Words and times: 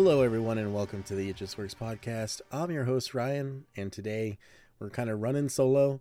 Hello, 0.00 0.22
everyone, 0.22 0.58
and 0.58 0.72
welcome 0.72 1.02
to 1.02 1.16
the 1.16 1.28
It 1.28 1.34
Just 1.34 1.58
Works 1.58 1.74
podcast. 1.74 2.40
I'm 2.52 2.70
your 2.70 2.84
host, 2.84 3.14
Ryan, 3.14 3.64
and 3.76 3.90
today 3.90 4.38
we're 4.78 4.90
kind 4.90 5.10
of 5.10 5.20
running 5.20 5.48
solo. 5.48 6.00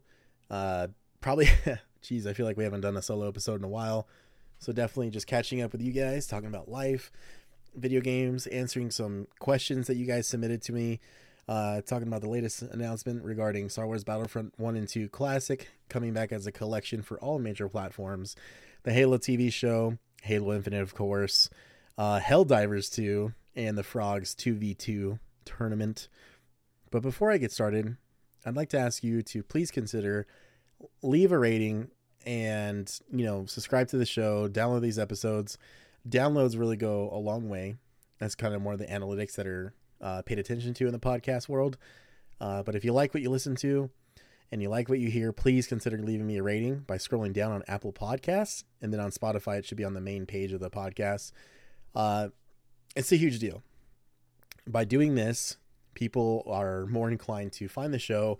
Uh, 0.51 0.89
probably, 1.19 1.49
geez, 2.03 2.27
I 2.27 2.33
feel 2.33 2.45
like 2.45 2.57
we 2.57 2.63
haven't 2.63 2.81
done 2.81 2.95
a 2.95 3.01
solo 3.01 3.27
episode 3.27 3.55
in 3.55 3.63
a 3.63 3.67
while. 3.67 4.07
So, 4.59 4.71
definitely 4.71 5.09
just 5.09 5.25
catching 5.25 5.63
up 5.63 5.71
with 5.71 5.81
you 5.81 5.91
guys, 5.91 6.27
talking 6.27 6.47
about 6.47 6.69
life, 6.69 7.11
video 7.75 7.99
games, 7.99 8.45
answering 8.45 8.91
some 8.91 9.25
questions 9.39 9.87
that 9.87 9.97
you 9.97 10.05
guys 10.05 10.27
submitted 10.27 10.61
to 10.61 10.73
me, 10.73 10.99
uh, 11.47 11.81
talking 11.81 12.07
about 12.07 12.21
the 12.21 12.29
latest 12.29 12.61
announcement 12.61 13.23
regarding 13.25 13.67
Star 13.67 13.87
Wars 13.87 14.03
Battlefront 14.03 14.53
1 14.59 14.75
and 14.75 14.87
2 14.87 15.09
Classic 15.09 15.71
coming 15.89 16.13
back 16.13 16.31
as 16.31 16.45
a 16.45 16.51
collection 16.51 17.01
for 17.01 17.19
all 17.19 17.39
major 17.39 17.67
platforms, 17.67 18.35
the 18.83 18.93
Halo 18.93 19.17
TV 19.17 19.51
show, 19.51 19.97
Halo 20.21 20.53
Infinite, 20.53 20.83
of 20.83 20.93
course, 20.93 21.49
uh, 21.97 22.19
Helldivers 22.19 22.93
2, 22.93 23.33
and 23.57 23.77
the 23.77 23.83
Frogs 23.83 24.35
2v2 24.35 25.19
tournament. 25.43 26.07
But 26.91 27.01
before 27.01 27.31
I 27.31 27.37
get 27.37 27.51
started, 27.51 27.97
I'd 28.45 28.55
like 28.55 28.69
to 28.69 28.79
ask 28.79 29.03
you 29.03 29.21
to 29.23 29.43
please 29.43 29.71
consider 29.71 30.27
leave 31.01 31.31
a 31.31 31.39
rating 31.39 31.89
and, 32.25 32.99
you 33.11 33.25
know, 33.25 33.45
subscribe 33.47 33.87
to 33.89 33.97
the 33.97 34.05
show, 34.05 34.47
download 34.47 34.81
these 34.81 34.99
episodes. 34.99 35.57
Downloads 36.07 36.57
really 36.57 36.77
go 36.77 37.09
a 37.11 37.17
long 37.17 37.49
way. 37.49 37.75
That's 38.19 38.35
kind 38.35 38.53
of 38.53 38.61
more 38.61 38.73
of 38.73 38.79
the 38.79 38.85
analytics 38.85 39.33
that 39.35 39.47
are 39.47 39.73
uh, 39.99 40.21
paid 40.21 40.37
attention 40.37 40.73
to 40.75 40.85
in 40.85 40.93
the 40.93 40.99
podcast 40.99 41.49
world. 41.49 41.77
Uh, 42.39 42.61
but 42.61 42.75
if 42.75 42.85
you 42.85 42.93
like 42.93 43.13
what 43.13 43.23
you 43.23 43.31
listen 43.31 43.55
to 43.55 43.89
and 44.51 44.61
you 44.61 44.69
like 44.69 44.87
what 44.87 44.99
you 44.99 45.09
hear, 45.09 45.31
please 45.33 45.65
consider 45.65 45.97
leaving 45.97 46.27
me 46.27 46.37
a 46.37 46.43
rating 46.43 46.79
by 46.79 46.97
scrolling 46.97 47.33
down 47.33 47.51
on 47.51 47.63
Apple 47.67 47.91
Podcasts. 47.91 48.63
And 48.81 48.93
then 48.93 48.99
on 48.99 49.09
Spotify, 49.09 49.57
it 49.57 49.65
should 49.65 49.77
be 49.77 49.83
on 49.83 49.95
the 49.95 50.01
main 50.01 50.27
page 50.27 50.53
of 50.53 50.59
the 50.59 50.69
podcast. 50.69 51.31
Uh, 51.95 52.29
it's 52.97 53.11
a 53.11 53.15
huge 53.15 53.37
deal. 53.37 53.61
By 54.67 54.83
doing 54.83 55.13
this, 55.13 55.57
people 55.93 56.43
are 56.47 56.87
more 56.87 57.09
inclined 57.09 57.53
to 57.53 57.67
find 57.67 57.93
the 57.93 57.99
show 57.99 58.39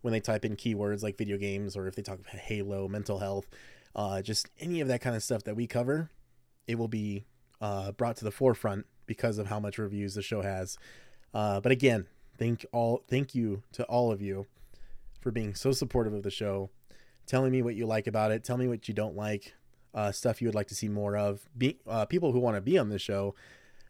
when 0.00 0.12
they 0.12 0.20
type 0.20 0.44
in 0.46 0.56
keywords 0.56 1.02
like 1.02 1.18
video 1.18 1.36
games 1.36 1.76
or 1.76 1.86
if 1.86 1.94
they 1.94 2.02
talk 2.02 2.18
about 2.18 2.34
Halo, 2.34 2.88
mental 2.88 3.18
health, 3.18 3.46
uh, 3.94 4.22
just 4.22 4.48
any 4.58 4.80
of 4.80 4.88
that 4.88 5.02
kind 5.02 5.14
of 5.14 5.22
stuff 5.22 5.44
that 5.44 5.56
we 5.56 5.66
cover. 5.66 6.10
It 6.66 6.78
will 6.78 6.88
be 6.88 7.26
uh, 7.60 7.92
brought 7.92 8.16
to 8.16 8.24
the 8.24 8.30
forefront 8.30 8.86
because 9.06 9.36
of 9.38 9.46
how 9.48 9.60
much 9.60 9.78
reviews 9.78 10.14
the 10.14 10.22
show 10.22 10.40
has. 10.40 10.78
Uh, 11.34 11.60
but 11.60 11.70
again, 11.70 12.06
thank 12.38 12.64
all 12.72 13.04
thank 13.08 13.34
you 13.34 13.62
to 13.72 13.84
all 13.84 14.10
of 14.10 14.22
you 14.22 14.46
for 15.20 15.30
being 15.30 15.54
so 15.54 15.70
supportive 15.72 16.14
of 16.14 16.22
the 16.22 16.30
show, 16.30 16.70
telling 17.26 17.52
me 17.52 17.60
what 17.60 17.74
you 17.74 17.84
like 17.84 18.06
about 18.06 18.30
it, 18.30 18.42
tell 18.42 18.56
me 18.56 18.68
what 18.68 18.88
you 18.88 18.94
don't 18.94 19.16
like, 19.16 19.54
uh, 19.94 20.12
stuff 20.12 20.40
you 20.40 20.48
would 20.48 20.54
like 20.54 20.68
to 20.68 20.74
see 20.74 20.88
more 20.88 21.16
of. 21.16 21.46
Be, 21.56 21.78
uh, 21.86 22.06
people 22.06 22.32
who 22.32 22.40
want 22.40 22.56
to 22.56 22.62
be 22.62 22.78
on 22.78 22.88
the 22.88 22.98
show 22.98 23.34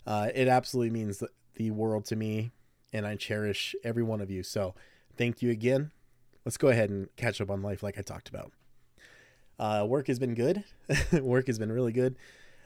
uh, 0.07 0.29
it 0.35 0.49
absolutely 0.49 0.91
means 0.91 1.23
the 1.55 1.71
world 1.71 2.05
to 2.07 2.17
me, 2.17 2.53
and 2.93 3.07
I 3.07 3.17
cherish 3.17 3.75
every 3.85 4.03
one 4.03 4.21
of 4.21 4.31
you. 4.31 4.43
So, 4.43 4.75
thank 5.17 5.43
you 5.43 5.51
again. 5.51 5.91
Let's 6.45 6.57
go 6.57 6.69
ahead 6.69 6.91
and 6.91 7.15
catch 7.17 7.41
up 7.41 7.51
on 7.51 7.63
life, 7.63 7.83
like 7.83 7.99
I 7.99 8.03
talked 8.03 8.29
about. 8.29 8.53
Uh, 9.59 9.85
work 9.89 10.07
has 10.07 10.19
been 10.19 10.35
good. 10.35 10.65
work 11.13 11.49
has 11.49 11.59
been 11.59 11.73
really 11.73 11.93
good. 11.93 12.17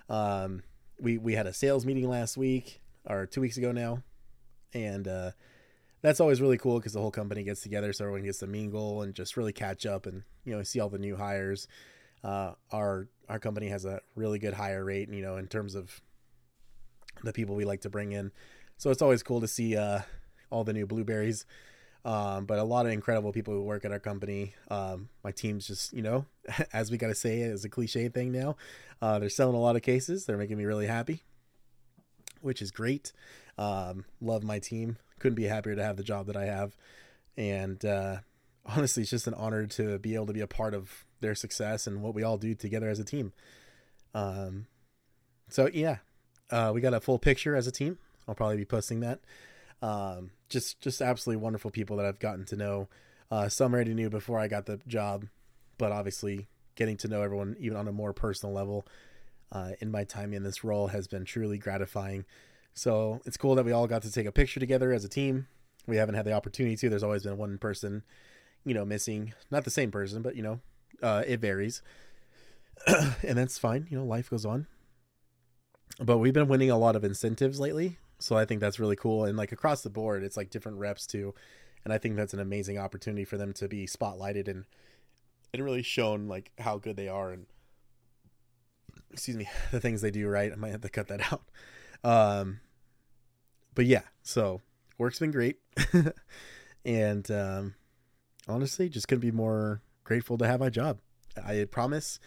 Um, 0.09 0.63
we 1.01 1.19
we 1.19 1.35
had 1.35 1.47
a 1.47 1.53
sales 1.53 1.87
meeting 1.87 2.09
last 2.09 2.37
week 2.37 2.81
or 3.07 3.27
two 3.27 3.41
weeks 3.41 3.57
ago 3.57 3.73
now, 3.73 4.03
and 4.75 5.09
uh, 5.09 5.31
that's 6.03 6.21
always 6.21 6.41
really 6.41 6.59
cool 6.59 6.79
because 6.79 6.93
the 6.93 7.01
whole 7.01 7.11
company 7.11 7.43
gets 7.43 7.63
together, 7.63 7.93
so 7.93 8.05
everyone 8.05 8.25
gets 8.25 8.39
to 8.39 8.47
mingle 8.47 9.03
and 9.03 9.15
just 9.15 9.37
really 9.37 9.53
catch 9.53 9.87
up 9.87 10.07
and 10.07 10.23
you 10.45 10.55
know 10.55 10.63
see 10.63 10.81
all 10.81 10.89
the 10.89 10.99
new 10.99 11.17
hires. 11.17 11.67
Uh, 12.23 12.53
our 12.71 13.09
our 13.29 13.39
company 13.39 13.69
has 13.69 13.85
a 13.85 14.01
really 14.15 14.39
good 14.39 14.55
hire 14.55 14.85
rate, 14.85 15.09
you 15.09 15.23
know, 15.23 15.37
in 15.37 15.47
terms 15.47 15.75
of 15.75 16.03
the 17.23 17.33
people 17.33 17.55
we 17.55 17.65
like 17.65 17.83
to 17.83 17.91
bring 17.91 18.13
in. 18.13 18.33
So 18.79 18.91
it's 18.91 19.03
always 19.03 19.23
cool 19.23 19.41
to 19.41 19.49
see 19.49 19.77
uh, 19.77 20.01
all 20.51 20.65
the 20.65 20.73
new 20.73 20.87
blueberries. 20.87 21.47
Um, 22.05 22.47
but 22.47 22.59
a 22.59 22.65
lot 22.65 22.85
of 22.85 22.93
incredible 22.93 23.33
people 23.33 23.55
who 23.55 23.63
work 23.63 23.85
at 23.85 23.93
our 23.93 24.01
company. 24.01 24.55
Um, 24.69 25.09
my 25.23 25.31
team's 25.31 25.67
just, 25.67 25.93
you 25.93 26.03
know, 26.03 26.27
as 26.73 26.91
we 26.91 26.99
got 26.99 27.09
to 27.09 27.15
say 27.15 27.43
it 27.43 27.53
as 27.53 27.65
a 27.65 27.69
cliche 27.69 28.09
thing 28.09 28.33
now, 28.33 28.57
uh, 29.01 29.19
they're 29.19 29.29
selling 29.29 29.55
a 29.55 29.61
lot 29.61 29.77
of 29.77 29.83
cases. 29.83 30.27
They're 30.27 30.37
making 30.37 30.59
me 30.59 30.65
really 30.65 30.87
happy, 30.87 31.23
which 32.41 32.61
is 32.61 32.71
great. 32.71 33.13
Um, 33.57 34.05
love 34.21 34.43
my 34.43 34.59
team. 34.59 34.97
Couldn't 35.21 35.37
be 35.37 35.45
happier 35.45 35.77
to 35.77 35.83
have 35.83 35.97
the 35.97 36.03
job 36.03 36.27
that 36.27 36.37
I 36.37 36.47
have. 36.47 36.77
And 37.37 37.85
uh, 37.85 38.19
honestly, 38.67 39.03
it's 39.03 39.11
just 39.11 39.27
an 39.27 39.35
honor 39.35 39.67
to 39.67 39.99
be 39.99 40.15
able 40.15 40.27
to 40.27 40.33
be 40.33 40.41
a 40.41 40.49
part 40.49 40.75
of 40.75 41.05
their 41.21 41.35
success 41.35 41.87
and 41.87 42.03
what 42.03 42.15
we 42.15 42.23
all 42.23 42.37
do 42.37 42.55
together 42.55 42.89
as 42.89 42.99
a 42.99 43.05
team. 43.05 43.33
Um, 44.13 44.67
so 45.49 45.69
yeah, 45.73 45.99
uh, 46.53 46.71
we 46.73 46.81
got 46.81 46.95
a 46.95 47.01
full 47.01 47.19
picture 47.19 47.57
as 47.57 47.67
a 47.67 47.73
team. 47.73 47.99
I'll 48.29 48.35
probably 48.35 48.59
be 48.59 48.65
posting 48.65 49.01
that. 49.01 49.21
Um, 49.81 50.31
just 50.49 50.81
just 50.81 51.01
absolutely 51.01 51.43
wonderful 51.43 51.71
people 51.71 51.97
that 51.97 52.07
I've 52.07 52.21
gotten 52.21 52.45
to 52.47 52.57
know. 52.57 52.89
Uh, 53.31 53.49
some 53.49 53.73
already 53.73 53.95
knew 53.95 54.11
before 54.11 54.39
I 54.39 54.47
got 54.47 54.67
the 54.67 54.79
job, 54.87 55.27
but 55.79 55.91
obviously 55.91 56.47
getting 56.77 56.97
to 56.99 57.09
know 57.09 57.23
everyone 57.23 57.57
even 57.59 57.77
on 57.77 57.89
a 57.89 57.93
more 57.93 58.13
personal 58.13 58.55
level 58.55 58.87
uh, 59.51 59.71
in 59.81 59.91
my 59.91 60.05
time 60.05 60.33
in 60.33 60.43
this 60.43 60.63
role 60.63 60.89
has 60.89 61.09
been 61.09 61.25
truly 61.25 61.59
gratifying. 61.59 62.25
So 62.75 63.21
it's 63.25 63.37
cool 63.37 63.55
that 63.57 63.65
we 63.65 63.73
all 63.73 63.87
got 63.87 64.03
to 64.03 64.13
take 64.13 64.27
a 64.27 64.33
picture 64.33 64.61
together 64.61 64.93
as 64.93 65.05
a 65.05 65.09
team. 65.09 65.49
We 65.87 65.97
haven't 65.97 66.15
had 66.15 66.27
the 66.27 66.33
opportunity 66.33 66.77
to. 66.77 66.89
There's 66.89 67.03
always 67.03 67.25
been 67.25 67.39
one 67.39 67.59
person, 67.59 68.03
you 68.65 68.75
know, 68.75 68.85
missing. 68.85 69.33
Not 69.51 69.65
the 69.65 69.71
same 69.71 69.91
person, 69.91 70.23
but 70.23 70.37
you 70.37 70.43
know, 70.43 70.61
uh, 71.03 71.25
it 71.27 71.41
varies, 71.41 71.83
and 72.87 73.37
that's 73.37 73.59
fine. 73.59 73.89
You 73.91 73.99
know, 73.99 74.05
life 74.05 74.31
goes 74.31 74.47
on 74.47 74.67
but 76.01 76.19
we've 76.19 76.35
been 76.35 76.49
winning 76.49 76.71
a 76.71 76.79
lot 76.79 76.97
of 76.97 77.05
incentives 77.05 77.61
lately 77.61 77.99
so 78.19 78.37
i 78.37 78.45
think 78.45 78.61
that's 78.61 78.79
really 78.81 78.97
cool 78.97 79.25
and 79.25 79.37
like 79.37 79.53
across 79.53 79.83
the 79.83 79.91
board 79.91 80.23
it's 80.23 80.37
like 80.37 80.51
different 80.51 80.79
reps 80.79 81.07
too 81.07 81.35
and 81.85 81.93
i 81.93 81.99
think 81.99 82.17
that's 82.17 82.35
an 82.35 82.41
amazing 82.41 82.79
opportunity 82.79 83.25
for 83.25 83.37
them 83.37 83.53
to 83.53 83.69
be 83.69 83.87
spotlighted 83.87 84.49
and 84.49 84.65
and 85.53 85.65
really 85.65 85.83
shown 85.83 86.29
like 86.29 86.51
how 86.59 86.79
good 86.79 86.97
they 86.97 87.09
are 87.09 87.33
and 87.33 87.47
excuse 89.11 89.37
me 89.37 89.49
the 89.71 89.81
things 89.81 90.01
they 90.01 90.11
do 90.11 90.29
right? 90.29 90.53
I 90.53 90.57
might 90.57 90.73
have 90.73 90.81
to 90.83 90.89
cut 90.89 91.09
that 91.09 91.33
out. 91.33 91.43
Um 92.05 92.61
but 93.75 93.87
yeah 93.87 94.03
so 94.23 94.61
work's 94.99 95.19
been 95.19 95.31
great. 95.33 95.59
And 96.85 97.31
um 97.31 97.75
honestly 98.49 98.89
just 98.89 99.07
couldn't 99.07 99.21
be 99.21 99.31
more 99.31 99.83
grateful 100.03 100.37
to 100.39 100.47
have 100.49 100.59
my 100.59 100.69
job. 100.69 100.99
I 101.37 101.65
promise 101.71 102.19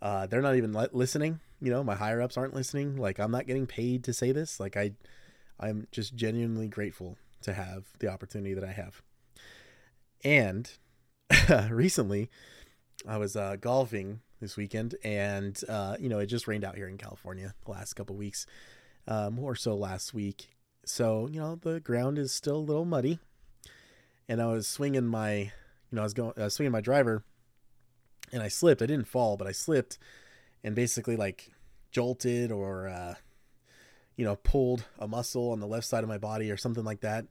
uh 0.00 0.26
they're 0.26 0.42
not 0.42 0.56
even 0.56 0.76
listening 0.92 1.38
you 1.62 1.70
know 1.70 1.82
my 1.82 1.94
higher 1.94 2.20
ups 2.20 2.36
aren't 2.36 2.54
listening 2.54 2.96
like 2.96 3.18
i'm 3.18 3.30
not 3.30 3.46
getting 3.46 3.66
paid 3.66 4.04
to 4.04 4.12
say 4.12 4.32
this 4.32 4.58
like 4.58 4.76
i 4.76 4.92
i'm 5.60 5.86
just 5.92 6.14
genuinely 6.14 6.68
grateful 6.68 7.16
to 7.40 7.52
have 7.52 7.84
the 7.98 8.08
opportunity 8.08 8.54
that 8.54 8.64
i 8.64 8.72
have 8.72 9.02
and 10.24 10.72
recently 11.70 12.28
i 13.06 13.16
was 13.16 13.36
uh, 13.36 13.56
golfing 13.60 14.20
this 14.40 14.56
weekend 14.56 14.96
and 15.04 15.60
uh, 15.68 15.96
you 16.00 16.08
know 16.08 16.18
it 16.18 16.26
just 16.26 16.48
rained 16.48 16.64
out 16.64 16.76
here 16.76 16.88
in 16.88 16.98
california 16.98 17.54
the 17.64 17.70
last 17.70 17.94
couple 17.94 18.16
weeks 18.16 18.46
uh, 19.06 19.30
more 19.30 19.54
so 19.54 19.74
last 19.74 20.14
week. 20.14 20.48
So 20.84 21.28
you 21.30 21.40
know 21.40 21.56
the 21.56 21.80
ground 21.80 22.18
is 22.18 22.32
still 22.32 22.56
a 22.56 22.58
little 22.58 22.84
muddy, 22.84 23.18
and 24.28 24.42
I 24.42 24.46
was 24.46 24.66
swinging 24.66 25.06
my, 25.06 25.34
you 25.34 25.50
know, 25.92 26.02
I 26.02 26.04
was 26.04 26.14
going, 26.14 26.32
I 26.36 26.44
was 26.44 26.54
swinging 26.54 26.72
my 26.72 26.80
driver, 26.80 27.22
and 28.32 28.42
I 28.42 28.48
slipped. 28.48 28.82
I 28.82 28.86
didn't 28.86 29.08
fall, 29.08 29.36
but 29.36 29.46
I 29.46 29.52
slipped, 29.52 29.98
and 30.64 30.74
basically 30.74 31.16
like 31.16 31.50
jolted 31.90 32.50
or, 32.50 32.88
uh, 32.88 33.14
you 34.16 34.24
know, 34.24 34.36
pulled 34.36 34.84
a 34.98 35.08
muscle 35.08 35.50
on 35.50 35.60
the 35.60 35.66
left 35.66 35.86
side 35.86 36.02
of 36.02 36.08
my 36.08 36.18
body 36.18 36.50
or 36.50 36.56
something 36.56 36.84
like 36.84 37.00
that. 37.00 37.26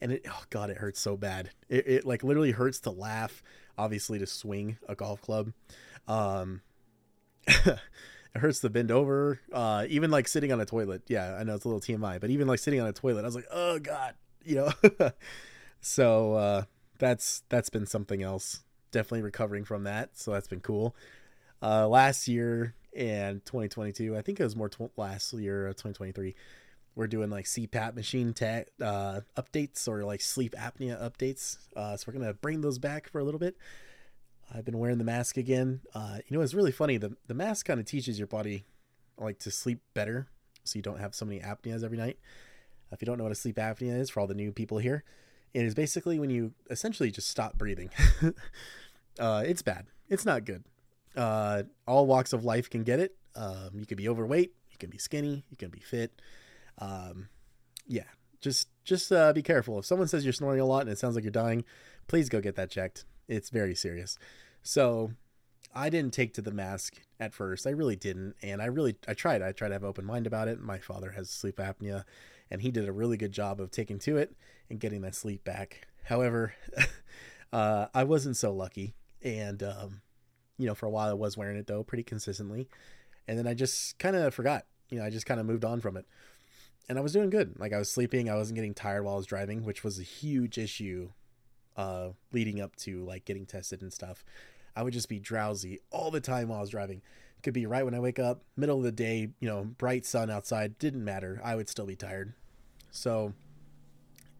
And 0.00 0.12
it, 0.12 0.26
oh 0.28 0.42
god, 0.50 0.70
it 0.70 0.76
hurts 0.76 1.00
so 1.00 1.16
bad. 1.16 1.50
It, 1.68 1.86
it 1.86 2.04
like 2.04 2.22
literally 2.22 2.50
hurts 2.50 2.80
to 2.80 2.90
laugh. 2.90 3.42
Obviously, 3.78 4.18
to 4.18 4.26
swing 4.26 4.78
a 4.88 4.94
golf 4.94 5.20
club. 5.20 5.52
Um, 6.08 6.62
it 7.46 7.78
hurts 8.34 8.60
to 8.60 8.70
bend 8.70 8.90
over. 8.90 9.40
Uh, 9.52 9.84
even 9.88 10.10
like 10.10 10.28
sitting 10.28 10.52
on 10.52 10.60
a 10.60 10.64
toilet. 10.64 11.02
Yeah, 11.08 11.36
I 11.38 11.44
know 11.44 11.54
it's 11.54 11.64
a 11.64 11.68
little 11.68 11.80
TMI, 11.80 12.20
but 12.20 12.30
even 12.30 12.46
like 12.46 12.58
sitting 12.58 12.80
on 12.80 12.86
a 12.86 12.92
toilet, 12.92 13.22
I 13.22 13.26
was 13.26 13.34
like, 13.34 13.48
oh 13.50 13.78
god, 13.78 14.14
you 14.44 14.56
know. 14.56 14.70
so 15.80 16.34
uh, 16.34 16.62
that's 16.98 17.42
that's 17.48 17.70
been 17.70 17.86
something 17.86 18.22
else. 18.22 18.62
Definitely 18.92 19.22
recovering 19.22 19.64
from 19.64 19.84
that. 19.84 20.16
So 20.18 20.32
that's 20.32 20.48
been 20.48 20.60
cool. 20.60 20.94
Uh, 21.62 21.88
last 21.88 22.28
year 22.28 22.74
and 22.96 23.44
2022, 23.44 24.16
I 24.16 24.22
think 24.22 24.40
it 24.40 24.44
was 24.44 24.56
more 24.56 24.68
tw- 24.68 24.96
last 24.96 25.32
year, 25.32 25.68
2023. 25.68 26.34
We're 26.94 27.06
doing 27.06 27.28
like 27.28 27.44
CPAP 27.44 27.94
machine 27.94 28.32
tech 28.32 28.68
uh, 28.82 29.20
updates 29.36 29.86
or 29.86 30.04
like 30.04 30.22
sleep 30.22 30.54
apnea 30.58 31.00
updates. 31.00 31.58
Uh, 31.76 31.96
so 31.96 32.04
we're 32.06 32.18
gonna 32.18 32.32
bring 32.34 32.62
those 32.62 32.78
back 32.78 33.10
for 33.10 33.18
a 33.18 33.24
little 33.24 33.40
bit. 33.40 33.56
I've 34.54 34.64
been 34.64 34.78
wearing 34.78 34.98
the 34.98 35.04
mask 35.04 35.36
again. 35.36 35.80
Uh, 35.94 36.18
you 36.26 36.36
know, 36.36 36.42
it's 36.42 36.54
really 36.54 36.72
funny. 36.72 36.96
The 36.96 37.16
the 37.26 37.34
mask 37.34 37.66
kind 37.66 37.80
of 37.80 37.86
teaches 37.86 38.18
your 38.18 38.28
body 38.28 38.64
like 39.18 39.38
to 39.40 39.50
sleep 39.50 39.80
better, 39.92 40.28
so 40.64 40.78
you 40.78 40.82
don't 40.82 41.00
have 41.00 41.14
so 41.14 41.26
many 41.26 41.40
apneas 41.40 41.84
every 41.84 41.98
night. 41.98 42.18
If 42.92 43.02
you 43.02 43.06
don't 43.06 43.18
know 43.18 43.24
what 43.24 43.32
a 43.32 43.36
sleep 43.36 43.56
apnea 43.56 43.98
is, 43.98 44.08
for 44.08 44.20
all 44.20 44.26
the 44.26 44.34
new 44.34 44.52
people 44.52 44.78
here, 44.78 45.04
it 45.52 45.64
is 45.64 45.74
basically 45.74 46.18
when 46.18 46.30
you 46.30 46.52
essentially 46.70 47.10
just 47.10 47.28
stop 47.28 47.58
breathing. 47.58 47.90
uh, 49.18 49.42
it's 49.44 49.62
bad. 49.62 49.86
It's 50.08 50.24
not 50.24 50.44
good. 50.44 50.64
Uh, 51.16 51.64
all 51.86 52.06
walks 52.06 52.32
of 52.32 52.44
life 52.44 52.68
can 52.68 52.82
get 52.82 53.00
it. 53.00 53.16
Um, 53.34 53.70
you 53.74 53.86
can 53.86 53.96
be 53.96 54.08
overweight. 54.08 54.52
You 54.70 54.78
can 54.78 54.90
be 54.90 54.98
skinny. 54.98 55.44
You 55.50 55.56
can 55.56 55.70
be 55.70 55.80
fit. 55.80 56.20
Um, 56.78 57.28
yeah, 57.86 58.04
just 58.40 58.68
just 58.84 59.10
uh, 59.12 59.32
be 59.32 59.42
careful. 59.42 59.78
If 59.78 59.86
someone 59.86 60.08
says 60.08 60.24
you're 60.24 60.32
snoring 60.32 60.60
a 60.60 60.66
lot 60.66 60.82
and 60.82 60.90
it 60.90 60.98
sounds 60.98 61.14
like 61.14 61.24
you're 61.24 61.30
dying, 61.30 61.64
please 62.06 62.28
go 62.28 62.40
get 62.40 62.56
that 62.56 62.70
checked. 62.70 63.04
It's 63.28 63.50
very 63.50 63.74
serious. 63.74 64.18
So 64.62 65.12
I 65.74 65.90
didn't 65.90 66.14
take 66.14 66.34
to 66.34 66.42
the 66.42 66.50
mask 66.52 66.94
at 67.20 67.34
first. 67.34 67.66
I 67.66 67.70
really 67.70 67.96
didn't, 67.96 68.34
and 68.42 68.62
I 68.62 68.66
really 68.66 68.96
I 69.06 69.14
tried. 69.14 69.42
I 69.42 69.52
tried 69.52 69.68
to 69.68 69.74
have 69.74 69.84
open 69.84 70.04
mind 70.04 70.26
about 70.26 70.48
it. 70.48 70.60
My 70.60 70.78
father 70.78 71.12
has 71.12 71.30
sleep 71.30 71.56
apnea, 71.56 72.04
and 72.50 72.62
he 72.62 72.70
did 72.70 72.88
a 72.88 72.92
really 72.92 73.16
good 73.16 73.32
job 73.32 73.60
of 73.60 73.70
taking 73.70 73.98
to 74.00 74.16
it 74.16 74.34
and 74.70 74.80
getting 74.80 75.02
that 75.02 75.14
sleep 75.14 75.44
back. 75.44 75.86
However, 76.04 76.54
uh, 77.52 77.86
I 77.94 78.04
wasn't 78.04 78.36
so 78.36 78.52
lucky, 78.52 78.94
and 79.22 79.62
um, 79.62 80.00
you 80.58 80.66
know, 80.66 80.74
for 80.74 80.86
a 80.86 80.90
while 80.90 81.08
I 81.08 81.14
was 81.14 81.36
wearing 81.36 81.56
it 81.56 81.66
though 81.66 81.82
pretty 81.82 82.02
consistently, 82.02 82.68
and 83.28 83.38
then 83.38 83.46
I 83.46 83.54
just 83.54 83.98
kind 83.98 84.16
of 84.16 84.34
forgot. 84.34 84.66
You 84.90 84.98
know, 84.98 85.04
I 85.04 85.10
just 85.10 85.26
kind 85.26 85.40
of 85.40 85.46
moved 85.46 85.64
on 85.64 85.80
from 85.80 85.96
it, 85.96 86.06
and 86.88 86.98
I 86.98 87.00
was 87.00 87.12
doing 87.12 87.30
good. 87.30 87.58
Like 87.58 87.72
I 87.72 87.78
was 87.78 87.90
sleeping, 87.90 88.30
I 88.30 88.36
wasn't 88.36 88.56
getting 88.56 88.74
tired 88.74 89.04
while 89.04 89.14
I 89.14 89.18
was 89.18 89.26
driving, 89.26 89.64
which 89.64 89.82
was 89.82 89.98
a 89.98 90.04
huge 90.04 90.58
issue 90.58 91.10
uh, 91.76 92.10
leading 92.32 92.60
up 92.60 92.74
to 92.76 93.04
like 93.04 93.24
getting 93.24 93.46
tested 93.46 93.82
and 93.82 93.92
stuff. 93.92 94.24
I 94.74 94.82
would 94.82 94.92
just 94.92 95.08
be 95.08 95.18
drowsy 95.18 95.80
all 95.90 96.10
the 96.10 96.20
time 96.20 96.48
while 96.48 96.58
I 96.58 96.60
was 96.60 96.70
driving. 96.70 97.02
Could 97.42 97.54
be 97.54 97.66
right 97.66 97.84
when 97.84 97.94
I 97.94 98.00
wake 98.00 98.18
up, 98.18 98.42
middle 98.56 98.78
of 98.78 98.84
the 98.84 98.92
day, 98.92 99.28
you 99.40 99.48
know, 99.48 99.64
bright 99.64 100.04
sun 100.04 100.30
outside, 100.30 100.78
didn't 100.78 101.04
matter. 101.04 101.40
I 101.44 101.54
would 101.54 101.68
still 101.68 101.86
be 101.86 101.96
tired. 101.96 102.32
So, 102.90 103.34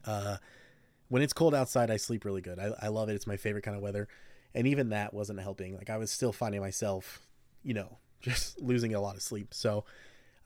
uh, 0.04 0.38
when 1.08 1.22
it's 1.22 1.32
cold 1.32 1.54
outside, 1.54 1.90
I 1.90 1.98
sleep 1.98 2.24
really 2.24 2.40
good. 2.40 2.58
I, 2.58 2.72
I 2.82 2.88
love 2.88 3.08
it. 3.08 3.14
It's 3.14 3.26
my 3.26 3.36
favorite 3.36 3.62
kind 3.62 3.76
of 3.76 3.82
weather. 3.82 4.08
And 4.56 4.66
even 4.66 4.88
that 4.88 5.14
wasn't 5.14 5.38
helping. 5.40 5.76
Like 5.76 5.90
I 5.90 5.98
was 5.98 6.10
still 6.10 6.32
finding 6.32 6.60
myself, 6.60 7.20
you 7.62 7.74
know, 7.74 7.98
just 8.22 8.60
losing 8.60 8.94
a 8.94 9.00
lot 9.00 9.14
of 9.14 9.22
sleep. 9.22 9.54
So 9.54 9.84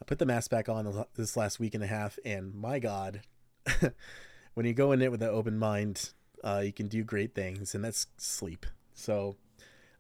I 0.03 0.05
put 0.05 0.19
the 0.19 0.27
mask 0.27 0.51
back 0.51 0.69
on 0.69 1.07
this 1.15 1.37
last 1.37 1.61
week 1.61 1.75
and 1.75 1.85
a 1.85 1.87
half, 1.87 2.19
and 2.25 2.55
my 2.55 2.79
God, 2.79 3.21
when 4.55 4.67
you 4.67 4.73
go 4.73 4.93
in 4.93 5.01
it 5.01 5.11
with 5.11 5.23
an 5.23 5.29
open 5.29 5.59
mind, 5.59 6.11
uh, 6.43 6.63
you 6.65 6.73
can 6.73 6.89
do 6.89 7.05
great 7.05 7.35
things, 7.35 7.75
and 7.75 7.85
that's 7.85 8.07
sleep. 8.17 8.67
So 8.95 9.37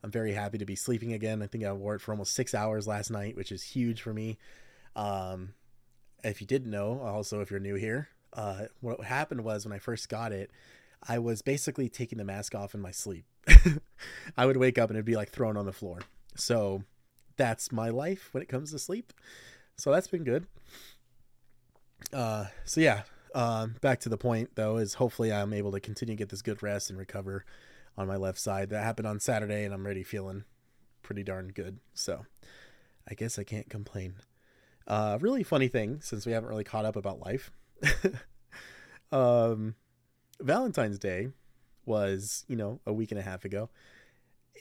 I'm 0.02 0.10
very 0.10 0.32
happy 0.32 0.58
to 0.58 0.64
be 0.64 0.74
sleeping 0.74 1.12
again. 1.12 1.42
I 1.42 1.46
think 1.46 1.64
I 1.64 1.72
wore 1.72 1.94
it 1.94 2.00
for 2.00 2.12
almost 2.12 2.34
six 2.34 2.54
hours 2.54 2.86
last 2.86 3.10
night, 3.10 3.36
which 3.36 3.52
is 3.52 3.62
huge 3.62 4.00
for 4.00 4.14
me. 4.14 4.38
Um, 4.96 5.54
if 6.24 6.40
you 6.40 6.46
didn't 6.46 6.70
know, 6.70 7.00
also 7.00 7.40
if 7.40 7.50
you're 7.50 7.60
new 7.60 7.74
here, 7.74 8.08
uh, 8.32 8.64
what 8.80 9.04
happened 9.04 9.44
was 9.44 9.64
when 9.64 9.72
I 9.72 9.78
first 9.78 10.08
got 10.08 10.32
it, 10.32 10.50
I 11.06 11.18
was 11.18 11.42
basically 11.42 11.88
taking 11.88 12.18
the 12.18 12.24
mask 12.24 12.54
off 12.54 12.74
in 12.74 12.80
my 12.80 12.90
sleep. 12.90 13.24
I 14.36 14.46
would 14.46 14.56
wake 14.56 14.78
up 14.78 14.90
and 14.90 14.96
it'd 14.96 15.04
be 15.04 15.16
like 15.16 15.30
thrown 15.30 15.56
on 15.56 15.66
the 15.66 15.72
floor. 15.72 16.00
So 16.36 16.84
that's 17.36 17.72
my 17.72 17.88
life 17.88 18.28
when 18.32 18.42
it 18.42 18.48
comes 18.48 18.70
to 18.72 18.78
sleep. 18.78 19.12
So 19.76 19.90
that's 19.92 20.08
been 20.08 20.24
good. 20.24 20.46
Uh, 22.12 22.46
so 22.64 22.80
yeah, 22.80 23.02
um, 23.34 23.76
back 23.80 24.00
to 24.00 24.08
the 24.08 24.16
point 24.16 24.50
though 24.54 24.76
is 24.76 24.94
hopefully 24.94 25.32
I'm 25.32 25.52
able 25.52 25.72
to 25.72 25.80
continue 25.80 26.14
to 26.14 26.18
get 26.18 26.28
this 26.28 26.42
good 26.42 26.62
rest 26.62 26.90
and 26.90 26.98
recover 26.98 27.44
on 27.96 28.08
my 28.08 28.16
left 28.16 28.38
side. 28.38 28.70
That 28.70 28.84
happened 28.84 29.06
on 29.06 29.20
Saturday, 29.20 29.64
and 29.64 29.74
I'm 29.74 29.84
already 29.84 30.02
feeling 30.02 30.44
pretty 31.02 31.22
darn 31.22 31.48
good. 31.48 31.78
So 31.94 32.26
I 33.08 33.14
guess 33.14 33.38
I 33.38 33.44
can't 33.44 33.68
complain. 33.68 34.14
Uh, 34.86 35.18
really 35.20 35.42
funny 35.42 35.68
thing 35.68 36.00
since 36.00 36.26
we 36.26 36.32
haven't 36.32 36.48
really 36.48 36.64
caught 36.64 36.84
up 36.84 36.96
about 36.96 37.20
life. 37.20 37.52
um, 39.12 39.74
Valentine's 40.40 40.98
Day 40.98 41.28
was 41.90 42.44
you 42.48 42.56
know 42.56 42.80
a 42.86 42.92
week 42.92 43.10
and 43.10 43.20
a 43.20 43.22
half 43.22 43.44
ago, 43.44 43.68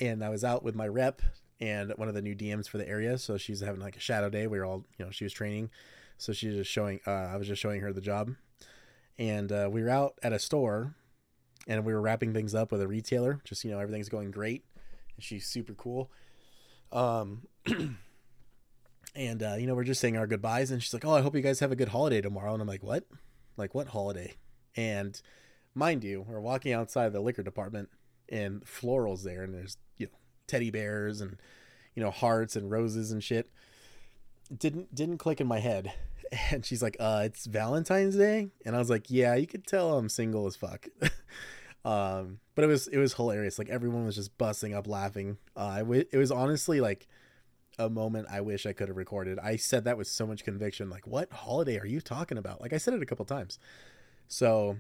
and 0.02 0.24
I 0.24 0.30
was 0.30 0.44
out 0.44 0.64
with 0.64 0.76
my 0.76 0.88
rep 0.88 1.22
and 1.62 1.92
one 1.96 2.08
of 2.08 2.16
the 2.16 2.22
new 2.22 2.36
DMs 2.36 2.68
for 2.68 2.78
the 2.78 2.88
area. 2.88 3.18
So 3.18 3.38
she's 3.38 3.62
having 3.62 3.82
like 3.82 3.96
a 3.96 4.02
shadow 4.02 4.30
day. 4.30 4.48
We 4.48 4.60
were 4.60 4.66
all 4.66 4.84
you 4.98 5.06
know 5.06 5.12
she 5.12 5.24
was 5.24 5.34
training, 5.34 5.70
so 6.18 6.34
she 6.34 6.48
was 6.48 6.58
just 6.58 6.72
showing. 6.72 7.00
Uh, 7.08 7.12
I 7.12 7.38
was 7.38 7.48
just 7.48 7.62
showing 7.62 7.82
her 7.82 7.94
the 7.94 8.02
job, 8.02 8.32
and 9.18 9.52
uh, 9.52 9.70
we 9.72 9.82
were 9.82 9.90
out 9.90 10.16
at 10.22 10.34
a 10.34 10.40
store 10.40 10.96
and 11.70 11.86
we 11.86 11.94
were 11.94 12.02
wrapping 12.02 12.34
things 12.34 12.56
up 12.56 12.72
with 12.72 12.82
a 12.82 12.88
retailer. 12.88 13.40
Just 13.46 13.64
you 13.64 13.72
know 13.72 13.80
everything's 13.80 14.10
going 14.10 14.32
great. 14.32 14.66
And 15.16 15.24
she's 15.24 15.48
super 15.48 15.74
cool. 15.74 16.10
Um 16.92 17.44
and 19.16 19.44
uh, 19.44 19.56
you 19.58 19.68
know 19.68 19.76
we're 19.76 19.84
just 19.84 20.02
saying 20.02 20.18
our 20.18 20.28
goodbyes. 20.28 20.72
And 20.72 20.82
she's 20.82 20.94
like 20.94 21.06
oh 21.06 21.14
i 21.14 21.22
hope 21.22 21.36
you 21.36 21.42
guys 21.42 21.60
have 21.60 21.72
a 21.72 21.76
good 21.76 21.90
holiday 21.90 22.22
tomorrow. 22.22 22.54
And 22.54 22.62
i'm 22.62 22.68
like 22.68 22.84
what? 22.84 23.06
Like 23.56 23.76
what 23.76 23.90
holiday? 23.90 24.36
And 24.76 25.22
mind 25.76 26.04
you 26.04 26.26
we're 26.28 26.40
walking 26.40 26.74
outside 26.74 27.14
the 27.14 27.20
liquor 27.20 27.44
department 27.44 27.90
and 28.30 28.64
florals 28.66 29.24
there 29.24 29.44
and 29.44 29.54
there's 29.54 29.78
you 29.98 30.06
know 30.06 30.12
teddy 30.48 30.72
bears 30.72 31.22
and 31.22 31.38
you 31.96 32.04
know 32.04 32.12
hearts 32.12 32.56
and 32.56 32.72
roses 32.72 33.12
and 33.12 33.24
shit 33.24 33.50
didn't 34.56 34.94
didn't 34.94 35.18
click 35.18 35.40
in 35.40 35.48
my 35.48 35.60
head 35.60 35.94
and 36.52 36.66
she's 36.66 36.82
like, 36.82 36.98
uh, 37.00 37.24
it's 37.26 37.46
Valentine's 37.46 38.16
Day. 38.16 38.50
And 38.66 38.76
I 38.76 38.80
was 38.80 38.90
like, 38.90 39.10
yeah, 39.10 39.36
you 39.36 39.48
could 39.48 39.66
tell 39.66 39.98
I'm 39.98 40.10
single 40.10 40.48
as 40.48 40.56
fuck. 40.56 40.88
um, 41.86 42.40
but 42.56 42.64
it 42.64 42.68
was, 42.68 42.88
it 42.88 42.98
was 42.98 43.14
hilarious. 43.14 43.60
Like 43.60 43.70
everyone 43.70 44.06
was 44.06 44.16
just 44.16 44.38
busting 44.38 44.74
up 44.74 44.88
laughing. 44.88 45.38
Uh, 45.56 45.80
w- 45.80 46.06
it 46.12 46.18
was 46.18 46.32
honestly 46.32 46.82
like 46.82 47.08
a 47.78 47.90
moment 47.90 48.28
I 48.30 48.42
wish 48.42 48.66
I 48.66 48.74
could 48.74 48.90
have 48.90 48.98
recorded. 48.98 49.40
I 49.40 49.56
said 49.56 49.86
that 49.86 49.98
with 49.98 50.08
so 50.08 50.28
much 50.28 50.44
conviction. 50.44 50.90
Like, 50.90 51.08
what 51.08 51.32
holiday 51.32 51.80
are 51.80 51.86
you 51.86 52.02
talking 52.02 52.38
about? 52.38 52.62
Like 52.62 52.74
I 52.74 52.78
said 52.78 52.94
it 52.94 53.02
a 53.02 53.06
couple 53.06 53.26
times. 53.26 53.60
So 54.28 54.78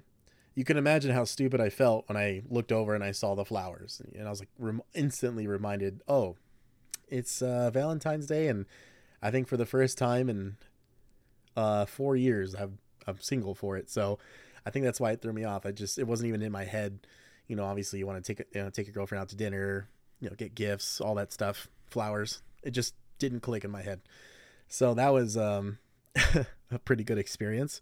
you 0.59 0.65
can 0.65 0.77
imagine 0.77 1.11
how 1.11 1.23
stupid 1.23 1.61
I 1.61 1.69
felt 1.69 2.09
when 2.09 2.17
I 2.17 2.41
looked 2.49 2.71
over 2.71 2.93
and 2.93 3.03
I 3.03 3.11
saw 3.11 3.33
the 3.33 3.45
flowers. 3.45 4.01
And 4.13 4.27
I 4.27 4.29
was 4.29 4.39
like 4.41 4.49
rem- 4.59 4.81
instantly 4.93 5.47
reminded, 5.47 6.01
oh, 6.07 6.35
it's 7.07 7.41
uh, 7.41 7.71
Valentine's 7.71 8.27
Day. 8.27 8.47
And 8.49 8.65
I 9.21 9.31
think 9.31 9.47
for 9.47 9.57
the 9.57 9.65
first 9.65 9.97
time 9.97 10.29
in 10.29 10.57
uh, 11.59 11.85
four 11.85 12.15
years. 12.15 12.55
I'm 12.55 12.77
I'm 13.07 13.19
single 13.19 13.55
for 13.55 13.77
it, 13.77 13.89
so 13.89 14.19
I 14.65 14.69
think 14.69 14.85
that's 14.85 14.99
why 14.99 15.11
it 15.11 15.21
threw 15.21 15.33
me 15.33 15.43
off. 15.43 15.65
I 15.65 15.71
just 15.71 15.97
it 15.97 16.07
wasn't 16.07 16.27
even 16.29 16.41
in 16.41 16.51
my 16.51 16.63
head. 16.63 16.99
You 17.47 17.55
know, 17.55 17.65
obviously 17.65 17.99
you 17.99 18.07
want 18.07 18.23
to 18.23 18.35
take 18.35 18.47
you 18.53 18.63
know, 18.63 18.69
take 18.69 18.87
your 18.87 18.93
girlfriend 18.93 19.21
out 19.21 19.29
to 19.29 19.35
dinner, 19.35 19.89
you 20.19 20.29
know, 20.29 20.35
get 20.35 20.55
gifts, 20.55 21.01
all 21.01 21.15
that 21.15 21.33
stuff, 21.33 21.67
flowers. 21.89 22.41
It 22.63 22.71
just 22.71 22.93
didn't 23.17 23.41
click 23.41 23.63
in 23.63 23.71
my 23.71 23.81
head. 23.81 24.01
So 24.67 24.93
that 24.93 25.11
was 25.11 25.35
um, 25.35 25.79
a 26.71 26.79
pretty 26.79 27.03
good 27.03 27.17
experience. 27.17 27.81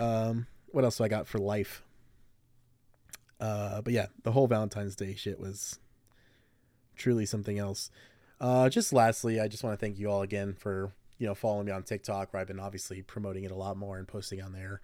Um, 0.00 0.46
what 0.68 0.84
else 0.84 0.98
do 0.98 1.04
I 1.04 1.08
got 1.08 1.28
for 1.28 1.38
life? 1.38 1.82
Uh, 3.40 3.80
but 3.82 3.92
yeah, 3.92 4.06
the 4.22 4.32
whole 4.32 4.46
Valentine's 4.46 4.96
Day 4.96 5.14
shit 5.14 5.38
was 5.38 5.78
truly 6.96 7.26
something 7.26 7.58
else. 7.58 7.90
Uh, 8.40 8.68
just 8.68 8.92
lastly, 8.92 9.40
I 9.40 9.48
just 9.48 9.62
want 9.62 9.78
to 9.78 9.84
thank 9.84 9.98
you 9.98 10.10
all 10.10 10.22
again 10.22 10.54
for 10.54 10.92
you 11.18 11.26
know, 11.26 11.34
following 11.34 11.66
me 11.66 11.72
on 11.72 11.82
TikTok, 11.82 12.32
where 12.32 12.40
I've 12.40 12.46
been 12.46 12.60
obviously 12.60 13.02
promoting 13.02 13.44
it 13.44 13.50
a 13.50 13.56
lot 13.56 13.76
more 13.76 13.98
and 13.98 14.06
posting 14.06 14.40
on 14.40 14.52
there. 14.52 14.80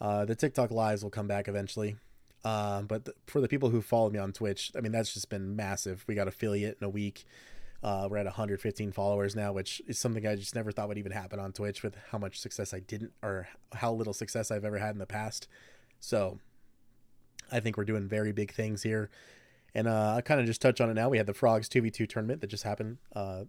Uh, 0.00 0.24
the 0.24 0.34
TikTok 0.34 0.70
lives 0.70 1.02
will 1.02 1.10
come 1.10 1.26
back 1.26 1.48
eventually. 1.48 1.96
Um, 2.44 2.86
but 2.86 3.08
for 3.26 3.40
the 3.40 3.48
people 3.48 3.70
who 3.70 3.82
follow 3.82 4.08
me 4.10 4.20
on 4.20 4.32
Twitch, 4.32 4.70
I 4.76 4.80
mean, 4.80 4.92
that's 4.92 5.12
just 5.12 5.28
been 5.28 5.56
massive. 5.56 6.04
We 6.06 6.14
got 6.14 6.28
affiliate 6.28 6.78
in 6.80 6.84
a 6.84 6.90
week. 6.90 7.24
Uh, 7.82 8.06
we're 8.08 8.18
at 8.18 8.24
115 8.24 8.92
followers 8.92 9.34
now, 9.34 9.52
which 9.52 9.82
is 9.86 9.98
something 9.98 10.26
I 10.26 10.36
just 10.36 10.54
never 10.54 10.70
thought 10.70 10.88
would 10.88 10.98
even 10.98 11.12
happen 11.12 11.40
on 11.40 11.52
Twitch 11.52 11.82
with 11.82 11.96
how 12.10 12.18
much 12.18 12.38
success 12.38 12.72
I 12.72 12.80
didn't, 12.80 13.12
or 13.22 13.48
how 13.74 13.92
little 13.92 14.12
success 14.12 14.50
I've 14.50 14.64
ever 14.64 14.78
had 14.78 14.94
in 14.94 14.98
the 14.98 15.06
past. 15.06 15.48
So 15.98 16.38
I 17.50 17.60
think 17.60 17.76
we're 17.76 17.84
doing 17.84 18.08
very 18.08 18.32
big 18.32 18.52
things 18.52 18.82
here. 18.82 19.10
And 19.74 19.86
uh, 19.88 20.14
I 20.16 20.20
kind 20.22 20.40
of 20.40 20.46
just 20.46 20.62
touch 20.62 20.80
on 20.80 20.90
it 20.90 20.94
now. 20.94 21.08
We 21.08 21.18
had 21.18 21.26
the 21.26 21.34
Frogs 21.34 21.68
2v2 21.68 22.08
tournament 22.08 22.40
that 22.40 22.46
just 22.46 22.64
happened 22.64 22.98
uh, 23.14 23.44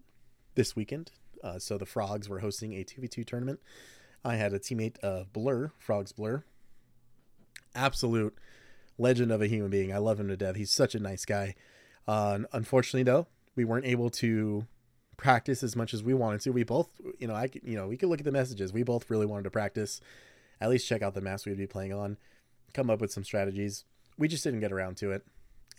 this 0.55 0.75
weekend. 0.75 1.11
Uh, 1.43 1.59
so 1.59 1.77
the 1.77 1.85
Frogs 1.85 2.27
were 2.27 2.39
hosting 2.39 2.73
a 2.73 2.83
2v2 2.83 3.25
tournament. 3.25 3.59
I 4.25 4.35
had 4.35 4.53
a 4.53 4.59
teammate 4.59 4.99
of 4.99 5.31
Blur, 5.31 5.71
Frogs 5.77 6.11
Blur. 6.11 6.43
Absolute 7.75 8.37
legend 8.97 9.31
of 9.31 9.41
a 9.41 9.47
human 9.47 9.69
being. 9.69 9.93
I 9.93 9.99
love 9.99 10.19
him 10.19 10.27
to 10.27 10.37
death. 10.37 10.55
He's 10.55 10.71
such 10.71 10.95
a 10.95 10.99
nice 10.99 11.23
guy. 11.25 11.55
Uh, 12.07 12.39
unfortunately, 12.51 13.03
though, 13.03 13.27
we 13.55 13.63
weren't 13.63 13.85
able 13.85 14.09
to 14.09 14.65
practice 15.17 15.63
as 15.63 15.75
much 15.75 15.93
as 15.93 16.03
we 16.03 16.13
wanted 16.13 16.41
to. 16.41 16.51
We 16.51 16.63
both, 16.63 16.89
you 17.19 17.27
know, 17.27 17.33
I 17.35 17.49
you 17.63 17.75
know, 17.75 17.87
we 17.87 17.97
could 17.97 18.09
look 18.09 18.19
at 18.19 18.25
the 18.25 18.31
messages. 18.31 18.71
We 18.71 18.83
both 18.83 19.09
really 19.09 19.25
wanted 19.25 19.43
to 19.43 19.51
practice, 19.51 19.99
at 20.61 20.69
least 20.69 20.87
check 20.87 21.01
out 21.01 21.13
the 21.13 21.21
maps 21.21 21.45
we'd 21.45 21.57
be 21.57 21.67
playing 21.67 21.93
on, 21.93 22.17
come 22.77 22.89
up 22.89 23.01
with 23.01 23.11
some 23.11 23.23
strategies. 23.23 23.83
We 24.17 24.27
just 24.27 24.43
didn't 24.43 24.59
get 24.59 24.71
around 24.71 24.97
to 24.97 25.11
it. 25.11 25.25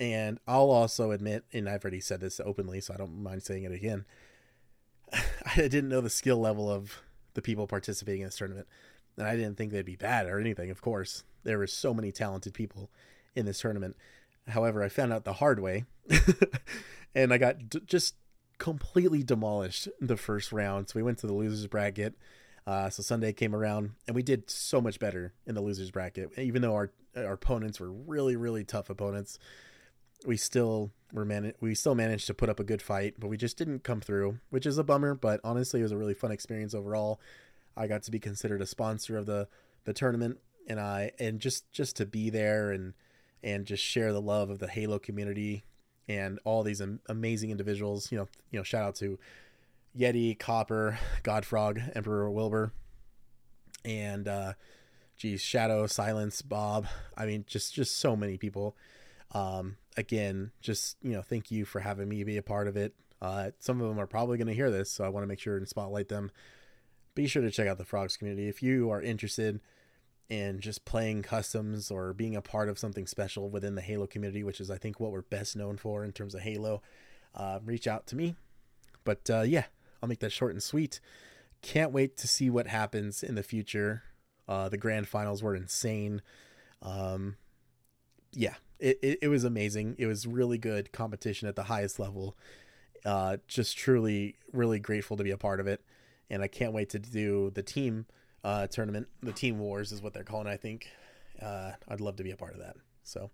And 0.01 0.39
I'll 0.47 0.71
also 0.71 1.13
admit, 1.13 1.45
and 1.53 1.69
I've 1.69 1.85
already 1.85 2.01
said 2.01 2.21
this 2.21 2.41
openly, 2.45 2.81
so 2.81 2.93
I 2.93 2.97
don't 2.97 3.23
mind 3.23 3.43
saying 3.43 3.65
it 3.65 3.73
again. 3.73 4.05
I 5.13 5.57
didn't 5.57 5.89
know 5.89 6.01
the 6.01 6.11
skill 6.11 6.39
level 6.39 6.71
of 6.71 7.03
the 7.35 7.43
people 7.43 7.67
participating 7.67 8.23
in 8.23 8.27
this 8.27 8.37
tournament, 8.37 8.67
and 9.17 9.27
I 9.27 9.37
didn't 9.37 9.57
think 9.57 9.73
they'd 9.73 9.85
be 9.85 9.97
bad 9.97 10.27
or 10.27 10.39
anything. 10.39 10.71
Of 10.71 10.83
course, 10.83 11.25
there 11.45 11.59
were 11.59 11.67
so 11.67 11.95
many 11.95 12.13
talented 12.13 12.53
people 12.53 12.91
in 13.35 13.47
this 13.47 13.61
tournament. 13.61 13.97
However, 14.49 14.83
I 14.83 14.89
found 14.89 15.13
out 15.13 15.25
the 15.25 15.35
hard 15.35 15.61
way 15.61 15.85
and 17.15 17.33
I 17.33 17.39
got 17.39 17.69
d- 17.69 17.81
just 17.87 18.15
completely 18.59 19.23
demolished 19.23 19.89
the 20.01 20.17
first 20.17 20.53
round. 20.53 20.89
So 20.89 20.99
we 20.99 21.03
went 21.03 21.19
to 21.19 21.27
the 21.27 21.35
losers 21.35 21.67
bracket. 21.67 22.15
Uh, 22.69 22.91
so 22.91 23.03
Sunday 23.03 23.33
came 23.33 23.55
around, 23.55 23.93
and 24.07 24.15
we 24.15 24.23
did 24.23 24.51
so 24.51 24.79
much 24.79 24.99
better 24.99 25.33
in 25.47 25.55
the 25.55 25.63
losers 25.63 25.91
bracket. 25.91 26.39
Even 26.39 26.61
though 26.61 26.75
our 26.75 26.93
our 27.17 27.33
opponents 27.33 27.81
were 27.81 27.91
really 27.91 28.37
really 28.37 28.63
tough 28.63 28.91
opponents, 28.91 29.39
we 30.27 30.37
still 30.37 30.91
were 31.15 31.25
man 31.25 31.55
we 31.63 31.75
still 31.75 31.95
managed 31.95 32.27
to 32.27 32.35
put 32.35 32.51
up 32.51 32.61
a 32.61 32.65
good 32.65 32.83
fight, 32.83 33.15
but 33.19 33.29
we 33.29 33.39
just 33.39 33.57
didn't 33.57 33.85
come 33.85 34.03
through, 34.03 34.41
which 34.51 34.67
is 34.67 34.77
a 34.77 34.85
bummer. 34.85 35.15
But 35.15 35.41
honestly, 35.43 35.81
it 35.81 35.85
was 35.85 35.93
a 35.93 35.97
really 35.97 36.13
fun 36.13 36.31
experience 36.31 36.75
overall. 36.75 37.23
I 37.75 37.87
got 37.87 38.03
to 38.03 38.11
be 38.11 38.19
considered 38.19 38.61
a 38.61 38.67
sponsor 38.67 39.17
of 39.17 39.25
the 39.25 39.49
the 39.85 39.95
tournament, 39.95 40.39
and 40.67 40.79
I 40.79 41.13
and 41.19 41.41
just 41.41 41.73
just 41.73 41.97
to 41.97 42.05
be 42.05 42.29
there 42.29 42.71
and 42.71 42.93
and 43.43 43.65
just 43.65 43.83
share 43.83 44.13
the 44.13 44.21
love 44.21 44.51
of 44.51 44.59
the 44.59 44.69
Halo 44.69 44.99
community 44.99 45.65
and 46.07 46.39
all 46.45 46.63
these 46.63 46.83
am- 46.83 47.01
amazing 47.07 47.51
individuals. 47.51 48.13
You 48.13 48.19
know, 48.19 48.29
you 48.51 48.59
know, 48.59 48.63
shout 48.63 48.85
out 48.85 48.97
to 48.97 49.19
Yeti, 49.97 50.39
Copper, 50.39 50.99
Godfrog, 51.23 51.81
Emperor 51.95 52.31
Wilbur, 52.31 52.73
and 53.85 54.29
uh, 54.29 54.53
geez, 55.17 55.41
Shadow, 55.41 55.87
Silence, 55.87 56.43
Bob. 56.43 56.87
I 57.17 57.27
mean, 57.27 57.45
just 57.47 57.75
just 57.75 57.99
so 57.99 58.17
many 58.17 58.37
people. 58.37 58.77
Um, 59.33 59.77
again, 59.97 60.53
just 60.61 60.97
you 61.03 61.13
know, 61.13 61.23
thank 61.23 61.51
you 61.51 61.65
for 61.65 61.81
having 61.81 62.09
me 62.09 62.25
be 62.25 62.37
a 62.37 62.43
part 62.43 62.69
of 62.69 62.77
it. 62.77 62.95
Uh, 63.21 63.51
some 63.59 63.81
of 63.81 63.89
them 63.89 63.99
are 63.99 64.07
probably 64.07 64.39
going 64.39 64.49
to 64.49 64.55
hear 64.55 64.71
this, 64.71 64.91
so 64.91 65.05
I 65.05 65.09
want 65.09 65.25
to 65.25 65.29
make 65.29 65.41
sure 65.41 65.57
and 65.57 65.69
spotlight 65.69 66.09
them. 66.09 66.31
Be 67.15 67.27
sure 67.27 67.43
to 67.43 67.51
check 67.51 67.67
out 67.67 67.79
the 67.79 67.85
Frogs 67.85 68.17
community 68.17 68.49
if 68.49 68.63
you 68.63 68.91
are 68.91 69.03
interested 69.03 69.61
and 70.31 70.61
just 70.61 70.85
playing 70.85 71.23
customs 71.23 71.91
or 71.91 72.13
being 72.13 72.37
a 72.37 72.43
part 72.43 72.69
of 72.69 72.79
something 72.79 73.07
special 73.07 73.51
within 73.51 73.75
the 73.75 73.81
Halo 73.83 74.07
community, 74.07 74.45
which 74.45 74.61
is 74.61 74.71
I 74.71 74.79
think 74.79 75.01
what 75.01 75.11
we're 75.11 75.23
best 75.23 75.57
known 75.57 75.79
for 75.79 76.05
in 76.05 76.13
terms 76.13 76.35
of 76.35 76.43
Halo, 76.43 76.83
uh, 77.35 77.59
reach 77.65 77.87
out 77.87 78.07
to 78.09 78.17
me. 78.17 78.37
But 79.05 79.29
uh, 79.31 79.43
yeah, 79.43 79.65
I'll 80.03 80.09
make 80.09 80.21
that 80.21 80.33
short 80.33 80.53
and 80.53 80.63
sweet. 80.63 81.01
Can't 81.63 81.93
wait 81.93 82.17
to 82.19 82.29
see 82.29 82.51
what 82.51 82.67
happens 82.67 83.23
in 83.23 83.35
the 83.35 83.43
future. 83.43 84.03
Uh, 84.47 84.69
the 84.69 84.79
grand 84.79 85.09
finals 85.09 85.43
were 85.43 85.55
insane. 85.55 86.23
Um, 86.83 87.37
yeah, 88.33 88.55
it, 88.79 88.99
it, 89.03 89.19
it 89.23 89.29
was 89.29 89.45
amazing. 89.45 89.97
It 89.99 90.07
was 90.07 90.27
really 90.27 90.59
good 90.59 90.93
competition 90.93 91.49
at 91.49 91.57
the 91.57 91.65
highest 91.65 91.99
level. 91.99 92.37
Uh, 93.05 93.39
just 93.47 93.77
truly, 93.77 94.37
really 94.53 94.79
grateful 94.79 95.17
to 95.17 95.25
be 95.25 95.31
a 95.31 95.39
part 95.39 95.61
of 95.61 95.67
it. 95.67 95.83
And 96.31 96.43
I 96.43 96.49
can't 96.49 96.73
wait 96.73 96.91
to 96.91 96.99
do 96.99 97.51
the 97.51 97.63
team 97.63 98.07
uh, 98.45 98.67
tournament. 98.67 99.09
The 99.23 99.33
Team 99.33 99.59
Wars 99.59 99.93
is 99.93 100.03
what 100.03 100.13
they're 100.13 100.25
calling. 100.25 100.47
I 100.47 100.57
think. 100.57 100.89
Uh, 101.41 101.73
I'd 101.89 102.01
love 102.01 102.17
to 102.17 102.25
be 102.25 102.31
a 102.31 102.37
part 102.37 102.55
of 102.55 102.61
that. 102.61 102.77
So, 103.03 103.31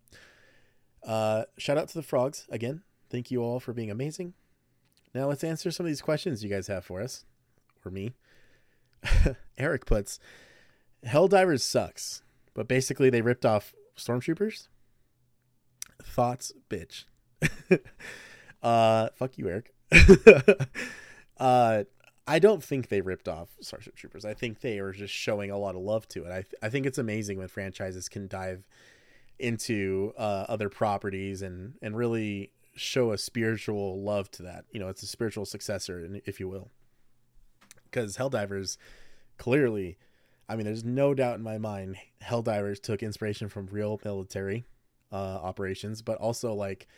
uh, 1.07 1.45
shout 1.59 1.79
out 1.79 1.89
to 1.89 1.95
the 1.95 2.03
frogs 2.03 2.47
again. 2.51 2.83
Thank 3.11 3.31
you 3.31 3.43
all 3.43 3.61
for 3.61 3.73
being 3.73 3.91
amazing. 3.91 4.35
Now 5.15 5.29
let's 5.29 5.45
answer 5.45 5.71
some 5.71 5.87
of 5.87 5.91
these 5.91 6.03
questions 6.03 6.43
you 6.43 6.51
guys 6.51 6.67
have 6.67 6.85
for 6.85 7.01
us, 7.01 7.25
or 7.85 7.91
me. 7.91 8.15
Eric 9.59 9.87
puts, 9.87 10.19
Helldivers 11.07 11.61
sucks, 11.61 12.23
but 12.55 12.67
basically 12.67 13.11
they 13.11 13.23
ripped 13.23 13.47
off 13.47 13.75
Stormtroopers. 13.97 14.69
Thoughts, 16.03 16.53
bitch. 16.69 17.05
uh, 18.63 19.09
fuck 19.15 19.39
you, 19.39 19.49
Eric. 19.49 19.73
uh, 21.39 21.85
I 22.27 22.39
don't 22.39 22.65
think 22.65 22.89
they 22.89 23.01
ripped 23.01 23.29
off 23.29 23.51
Starship 23.61 23.97
Troopers. 23.97 24.25
I 24.25 24.35
think 24.35 24.61
they 24.61 24.79
are 24.79 24.93
just 24.93 25.13
showing 25.13 25.51
a 25.51 25.59
lot 25.59 25.75
of 25.75 25.83
love 25.83 26.09
to 26.09 26.25
it. 26.25 26.31
I 26.31 26.43
th- 26.43 26.55
I 26.63 26.69
think 26.71 26.87
it's 26.87 26.99
amazing 26.99 27.39
when 27.39 27.49
franchises 27.49 28.09
can 28.09 28.29
dive 28.29 28.65
into 29.39 30.13
uh, 30.17 30.47
other 30.49 30.69
properties 30.69 31.43
and 31.43 31.75
and 31.83 31.97
really 31.97 32.51
show 32.77 33.13
a 33.13 33.19
spiritual 33.19 34.03
love 34.03 34.31
to 34.33 34.43
that. 34.43 34.65
You 34.71 34.81
know, 34.81 34.89
it's 34.89 35.03
a 35.03 35.07
spiritual 35.07 35.45
successor, 35.45 36.21
if 36.25 36.41
you 36.41 36.49
will. 36.49 36.71
Because 37.85 38.17
Helldivers 38.17 38.77
clearly, 39.39 39.99
I 40.49 40.57
mean, 40.57 40.67
there's 40.67 40.85
no 40.85 41.15
doubt 41.15 41.37
in 41.37 41.43
my 41.43 41.59
mind, 41.59 41.97
Helldivers 42.23 42.81
took 42.81 43.03
inspiration 43.03 43.49
from 43.49 43.67
real 43.67 44.01
military 44.05 44.65
uh, 45.13 45.17
operations, 45.43 46.03
but 46.03 46.19
also 46.19 46.53
like 46.53 46.89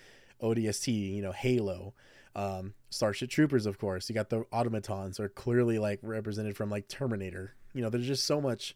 ODST, 0.43 1.15
you 1.15 1.23
know, 1.23 1.33
Halo, 1.33 1.95
um, 2.35 2.75
Starship 2.91 3.31
Troopers, 3.31 3.67
of 3.67 3.79
course. 3.79 4.09
You 4.09 4.15
got 4.15 4.31
the 4.31 4.45
automatons 4.53 5.21
are 5.21 5.29
clearly 5.29 5.79
like 5.79 5.99
represented 6.03 6.57
from 6.57 6.71
like 6.71 6.89
Terminator. 6.89 7.55
You 7.73 7.83
know, 7.83 7.91
there's 7.91 8.07
just 8.07 8.25
so 8.25 8.41
much 8.41 8.75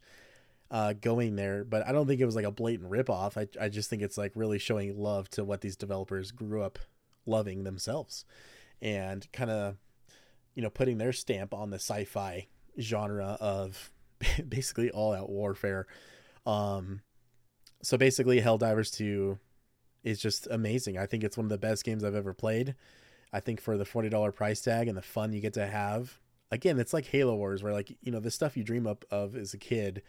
uh, 0.71 0.93
going 0.93 1.35
there, 1.35 1.65
but 1.65 1.85
I 1.85 1.91
don't 1.91 2.07
think 2.07 2.21
it 2.21 2.25
was 2.25 2.35
like 2.35 2.45
a 2.45 2.51
blatant 2.51 2.89
ripoff. 2.89 3.37
I 3.37 3.47
I 3.63 3.69
just 3.69 3.89
think 3.89 4.01
it's 4.01 4.17
like 4.17 4.31
really 4.35 4.57
showing 4.57 4.97
love 4.97 5.29
to 5.31 5.43
what 5.43 5.61
these 5.61 5.75
developers 5.75 6.31
grew 6.31 6.63
up 6.63 6.79
loving 7.25 7.63
themselves, 7.65 8.25
and 8.81 9.27
kind 9.33 9.51
of 9.51 9.75
you 10.55 10.63
know 10.63 10.69
putting 10.69 10.97
their 10.97 11.13
stamp 11.13 11.53
on 11.53 11.69
the 11.69 11.75
sci-fi 11.75 12.47
genre 12.79 13.37
of 13.41 13.91
basically 14.47 14.89
all 14.89 15.13
out 15.13 15.29
warfare. 15.29 15.87
Um, 16.45 17.01
so 17.83 17.97
basically, 17.97 18.41
Helldivers 18.41 18.95
2 18.95 19.37
is 20.03 20.19
just 20.19 20.47
amazing. 20.49 20.97
I 20.97 21.05
think 21.05 21.23
it's 21.23 21.37
one 21.37 21.45
of 21.45 21.49
the 21.49 21.57
best 21.57 21.83
games 21.83 22.03
I've 22.03 22.15
ever 22.15 22.33
played. 22.33 22.75
I 23.33 23.39
think 23.39 23.61
for 23.61 23.77
the 23.77 23.85
forty 23.85 24.09
dollar 24.09 24.31
price 24.31 24.61
tag 24.61 24.87
and 24.87 24.97
the 24.97 25.01
fun 25.01 25.33
you 25.33 25.41
get 25.41 25.53
to 25.53 25.67
have, 25.67 26.19
again, 26.49 26.79
it's 26.79 26.93
like 26.93 27.07
Halo 27.07 27.35
Wars, 27.35 27.61
where 27.61 27.73
like 27.73 27.97
you 28.01 28.11
know 28.11 28.19
the 28.19 28.31
stuff 28.31 28.55
you 28.55 28.63
dream 28.63 28.87
up 28.87 29.05
of 29.11 29.35
as 29.35 29.53
a 29.53 29.57
kid. 29.57 30.01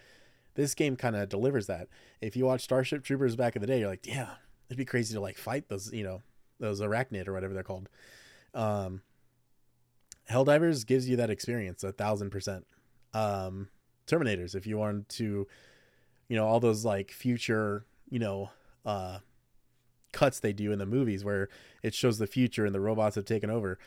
This 0.55 0.75
game 0.75 0.97
kind 0.97 1.17
of 1.17 1.29
delivers 1.29 1.67
that. 1.67 1.89
If 2.21 2.37
you 2.37 2.45
watch 2.45 2.63
Starship 2.63 3.05
Troopers 3.05 3.37
back 3.37 3.57
in 3.57 3.61
the 3.63 3.67
day, 3.67 3.81
you're 3.81 3.89
like, 3.89 4.07
yeah, 4.07 4.31
it'd 4.69 4.79
be 4.79 4.85
crazy 4.85 5.15
to 5.15 5.21
like 5.21 5.39
fight 5.39 5.69
those, 5.69 5.93
you 5.93 6.05
know, 6.05 6.23
those 6.61 6.81
arachnid 6.81 7.29
or 7.29 7.33
whatever 7.33 7.55
they're 7.55 7.63
called. 7.63 7.89
Um, 8.55 9.03
Helldivers 10.31 10.87
gives 10.87 11.09
you 11.09 11.17
that 11.17 11.31
experience 11.31 11.83
a 11.83 11.93
thousand 11.93 12.31
percent. 12.31 12.67
Um, 13.15 13.69
Terminators, 14.07 14.55
if 14.55 14.67
you 14.67 14.79
want 14.79 15.09
to, 15.11 15.47
you 16.29 16.37
know, 16.37 16.47
all 16.47 16.61
those 16.61 16.85
like 16.85 17.11
future, 17.11 17.85
you 18.11 18.19
know, 18.19 18.51
uh, 18.85 19.19
cuts 20.13 20.41
they 20.41 20.53
do 20.53 20.73
in 20.73 20.79
the 20.79 20.87
movies 20.87 21.25
where 21.25 21.49
it 21.83 21.95
shows 21.95 22.19
the 22.19 22.27
future 22.27 22.67
and 22.67 22.75
the 22.75 22.81
robots 22.81 23.17
have 23.17 23.25
taken 23.25 23.51
over. 23.51 23.79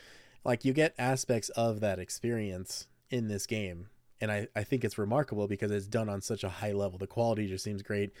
Like 0.44 0.64
you 0.64 0.72
get 0.72 0.94
aspects 0.98 1.48
of 1.50 1.80
that 1.80 1.98
experience 1.98 2.86
in 3.10 3.28
this 3.28 3.46
game. 3.46 3.88
And 4.20 4.32
I, 4.32 4.48
I 4.56 4.64
think 4.64 4.84
it's 4.84 4.98
remarkable 4.98 5.46
because 5.46 5.70
it's 5.70 5.86
done 5.86 6.08
on 6.08 6.20
such 6.20 6.44
a 6.44 6.48
high 6.48 6.72
level. 6.72 6.98
The 6.98 7.06
quality 7.06 7.46
just 7.46 7.64
seems 7.64 7.82
great. 7.82 8.12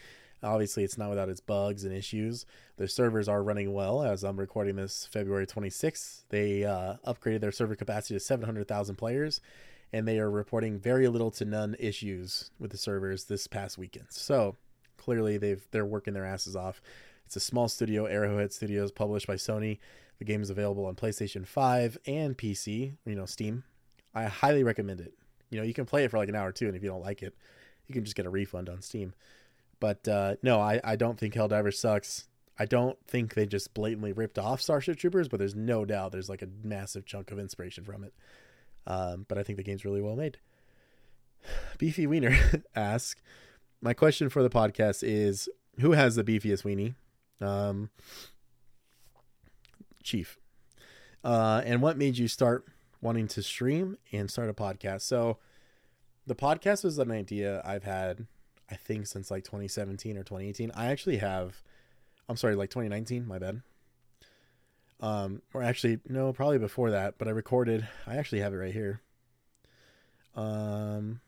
Obviously, 0.42 0.84
it's 0.84 0.98
not 0.98 1.08
without 1.08 1.30
its 1.30 1.40
bugs 1.40 1.84
and 1.84 1.94
issues. 1.94 2.44
The 2.76 2.88
servers 2.88 3.28
are 3.28 3.42
running 3.42 3.72
well. 3.72 4.02
As 4.02 4.22
I'm 4.22 4.38
recording 4.38 4.76
this 4.76 5.08
February 5.10 5.46
26th, 5.46 6.24
they 6.28 6.64
uh, 6.64 6.96
upgraded 7.06 7.40
their 7.40 7.52
server 7.52 7.74
capacity 7.74 8.14
to 8.14 8.20
700,000 8.20 8.96
players, 8.96 9.40
and 9.92 10.06
they 10.06 10.18
are 10.18 10.30
reporting 10.30 10.78
very 10.78 11.08
little 11.08 11.30
to 11.32 11.44
none 11.46 11.74
issues 11.78 12.50
with 12.58 12.70
the 12.70 12.76
servers 12.76 13.24
this 13.24 13.46
past 13.46 13.78
weekend. 13.78 14.06
So 14.10 14.56
clearly, 14.98 15.38
they've 15.38 15.66
they're 15.70 15.86
working 15.86 16.12
their 16.12 16.26
asses 16.26 16.54
off. 16.54 16.82
It's 17.24 17.36
a 17.36 17.40
small 17.40 17.68
studio, 17.68 18.04
Arrowhead 18.04 18.52
Studios, 18.52 18.92
published 18.92 19.26
by 19.26 19.34
Sony. 19.34 19.78
The 20.18 20.24
game 20.24 20.42
is 20.42 20.50
available 20.50 20.86
on 20.86 20.94
PlayStation 20.94 21.46
5 21.46 21.98
and 22.06 22.38
PC, 22.38 22.94
you 23.04 23.14
know, 23.14 23.26
Steam. 23.26 23.64
I 24.14 24.24
highly 24.24 24.62
recommend 24.62 25.00
it. 25.00 25.14
You 25.56 25.62
know, 25.62 25.66
you 25.66 25.72
can 25.72 25.86
play 25.86 26.04
it 26.04 26.10
for 26.10 26.18
like 26.18 26.28
an 26.28 26.34
hour 26.34 26.48
or 26.48 26.52
two, 26.52 26.66
and 26.66 26.76
if 26.76 26.82
you 26.82 26.90
don't 26.90 27.00
like 27.00 27.22
it, 27.22 27.34
you 27.86 27.94
can 27.94 28.04
just 28.04 28.14
get 28.14 28.26
a 28.26 28.30
refund 28.30 28.68
on 28.68 28.82
Steam. 28.82 29.14
But 29.80 30.06
uh, 30.06 30.36
no, 30.42 30.60
I, 30.60 30.82
I 30.84 30.96
don't 30.96 31.18
think 31.18 31.32
Helldivers 31.32 31.76
sucks. 31.76 32.28
I 32.58 32.66
don't 32.66 32.98
think 33.06 33.32
they 33.32 33.46
just 33.46 33.72
blatantly 33.72 34.12
ripped 34.12 34.38
off 34.38 34.60
Starship 34.60 34.98
Troopers, 34.98 35.28
but 35.28 35.38
there's 35.38 35.54
no 35.54 35.86
doubt 35.86 36.12
there's 36.12 36.28
like 36.28 36.42
a 36.42 36.48
massive 36.62 37.06
chunk 37.06 37.30
of 37.30 37.38
inspiration 37.38 37.84
from 37.84 38.04
it. 38.04 38.12
Um, 38.86 39.24
but 39.28 39.38
I 39.38 39.42
think 39.44 39.56
the 39.56 39.62
game's 39.62 39.86
really 39.86 40.02
well 40.02 40.14
made. 40.14 40.36
Beefy 41.78 42.06
Wiener 42.06 42.36
asks, 42.76 43.22
my 43.80 43.94
question 43.94 44.28
for 44.28 44.42
the 44.42 44.50
podcast 44.50 45.02
is 45.02 45.48
who 45.80 45.92
has 45.92 46.16
the 46.16 46.24
beefiest 46.24 46.64
weenie? 46.64 46.96
Um, 47.40 47.88
Chief. 50.02 50.38
Uh, 51.24 51.62
and 51.64 51.80
what 51.80 51.96
made 51.96 52.18
you 52.18 52.28
start 52.28 52.66
wanting 53.00 53.28
to 53.28 53.42
stream 53.42 53.98
and 54.12 54.30
start 54.30 54.48
a 54.48 54.54
podcast? 54.54 55.02
So 55.02 55.38
the 56.26 56.34
podcast 56.34 56.84
was 56.84 56.98
an 56.98 57.10
idea 57.10 57.62
I've 57.64 57.84
had, 57.84 58.26
I 58.70 58.76
think, 58.76 59.06
since 59.06 59.30
like 59.30 59.44
2017 59.44 60.16
or 60.16 60.22
2018. 60.22 60.72
I 60.74 60.86
actually 60.86 61.18
have, 61.18 61.62
I'm 62.28 62.36
sorry, 62.36 62.54
like 62.54 62.70
2019, 62.70 63.26
my 63.26 63.38
bad. 63.38 63.62
Um, 64.98 65.42
or 65.52 65.62
actually, 65.62 66.00
no, 66.08 66.32
probably 66.32 66.58
before 66.58 66.90
that, 66.90 67.16
but 67.18 67.28
I 67.28 67.32
recorded, 67.32 67.86
I 68.06 68.16
actually 68.16 68.40
have 68.40 68.54
it 68.54 68.56
right 68.56 68.72
here. 68.72 69.02
Um, 70.34 71.20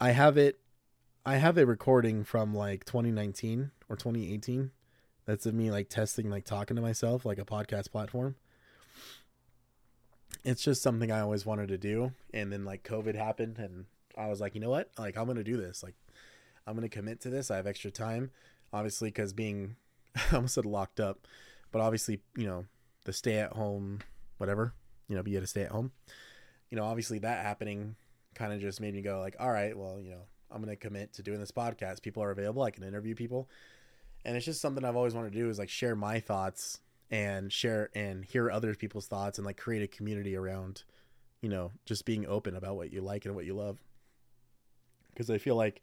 I 0.00 0.10
have 0.10 0.38
it 0.38 0.58
I 1.26 1.36
have 1.36 1.58
a 1.58 1.66
recording 1.66 2.24
from 2.24 2.54
like 2.54 2.86
2019 2.86 3.70
or 3.88 3.96
2018 3.96 4.70
that's 5.26 5.44
of 5.44 5.52
me 5.52 5.70
like 5.70 5.90
testing 5.90 6.30
like 6.30 6.46
talking 6.46 6.76
to 6.76 6.80
myself 6.80 7.26
like 7.26 7.38
a 7.38 7.44
podcast 7.44 7.90
platform. 7.90 8.36
It's 10.44 10.62
just 10.62 10.82
something 10.82 11.10
I 11.10 11.20
always 11.20 11.44
wanted 11.44 11.68
to 11.68 11.78
do 11.78 12.12
and 12.32 12.52
then 12.52 12.64
like 12.64 12.84
COVID 12.84 13.14
happened 13.14 13.58
and 13.58 13.86
I 14.16 14.28
was 14.28 14.40
like, 14.40 14.54
"You 14.54 14.60
know 14.60 14.70
what? 14.70 14.90
Like 14.98 15.16
I'm 15.16 15.26
to 15.34 15.44
do 15.44 15.56
this. 15.56 15.82
Like 15.82 15.94
I'm 16.66 16.80
to 16.80 16.88
commit 16.88 17.20
to 17.22 17.30
this. 17.30 17.50
I 17.50 17.56
have 17.56 17.66
extra 17.66 17.90
time 17.90 18.30
obviously 18.72 19.10
cuz 19.10 19.32
being 19.32 19.76
I 20.16 20.36
almost 20.36 20.54
said 20.54 20.66
locked 20.66 21.00
up, 21.00 21.26
but 21.72 21.80
obviously, 21.80 22.20
you 22.36 22.46
know, 22.46 22.66
the 23.04 23.12
stay 23.12 23.38
at 23.38 23.52
home 23.52 24.00
whatever, 24.38 24.72
you 25.08 25.16
know, 25.16 25.22
be 25.22 25.34
able 25.34 25.42
to 25.42 25.46
stay 25.46 25.62
at 25.62 25.70
home. 25.70 25.92
You 26.70 26.76
know, 26.76 26.84
obviously 26.84 27.18
that 27.20 27.44
happening 27.44 27.96
kind 28.34 28.52
of 28.52 28.60
just 28.60 28.80
made 28.80 28.94
me 28.94 29.02
go 29.02 29.20
like, 29.20 29.36
all 29.38 29.50
right, 29.50 29.76
well, 29.76 30.00
you 30.00 30.10
know, 30.10 30.22
I'm 30.50 30.64
to 30.64 30.76
commit 30.76 31.12
to 31.14 31.22
doing 31.22 31.40
this 31.40 31.50
podcast. 31.50 32.02
People 32.02 32.22
are 32.22 32.30
available. 32.30 32.62
I 32.62 32.70
can 32.70 32.84
interview 32.84 33.14
people. 33.14 33.48
And 34.24 34.36
it's 34.36 34.46
just 34.46 34.60
something 34.60 34.84
I've 34.84 34.96
always 34.96 35.14
wanted 35.14 35.32
to 35.32 35.38
do 35.38 35.48
is 35.48 35.58
like 35.58 35.68
share 35.68 35.94
my 35.94 36.20
thoughts 36.20 36.80
and 37.10 37.52
share 37.52 37.90
and 37.94 38.24
hear 38.24 38.50
other 38.50 38.74
people's 38.74 39.06
thoughts 39.06 39.38
and 39.38 39.46
like 39.46 39.56
create 39.56 39.82
a 39.82 39.86
community 39.88 40.36
around, 40.36 40.84
you 41.40 41.48
know, 41.48 41.72
just 41.86 42.04
being 42.04 42.26
open 42.26 42.54
about 42.54 42.76
what 42.76 42.92
you 42.92 43.00
like 43.00 43.24
and 43.24 43.34
what 43.34 43.44
you 43.44 43.54
love. 43.54 43.78
Because 45.08 45.30
I 45.30 45.38
feel 45.38 45.56
like 45.56 45.80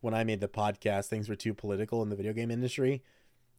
when 0.00 0.14
I 0.14 0.24
made 0.24 0.40
the 0.40 0.48
podcast, 0.48 1.06
things 1.06 1.28
were 1.28 1.36
too 1.36 1.54
political 1.54 2.02
in 2.02 2.08
the 2.08 2.16
video 2.16 2.32
game 2.32 2.50
industry 2.50 3.02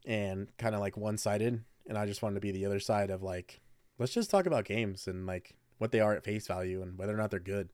and 0.06 0.48
kind 0.58 0.76
of 0.76 0.82
like 0.82 0.98
one 0.98 1.18
sided. 1.18 1.64
And 1.88 1.98
I 1.98 2.06
just 2.06 2.22
wanted 2.22 2.36
to 2.36 2.42
be 2.42 2.52
the 2.52 2.66
other 2.66 2.80
side 2.80 3.10
of 3.10 3.24
like, 3.24 3.62
let's 3.98 4.14
just 4.14 4.30
talk 4.30 4.46
about 4.46 4.66
games 4.66 5.08
and 5.08 5.26
like 5.26 5.56
what 5.78 5.92
they 5.92 6.00
are 6.00 6.14
at 6.14 6.24
face 6.24 6.48
value 6.48 6.82
and 6.82 6.98
whether 6.98 7.14
or 7.14 7.18
not 7.18 7.32
they're 7.32 7.40
good 7.40 7.70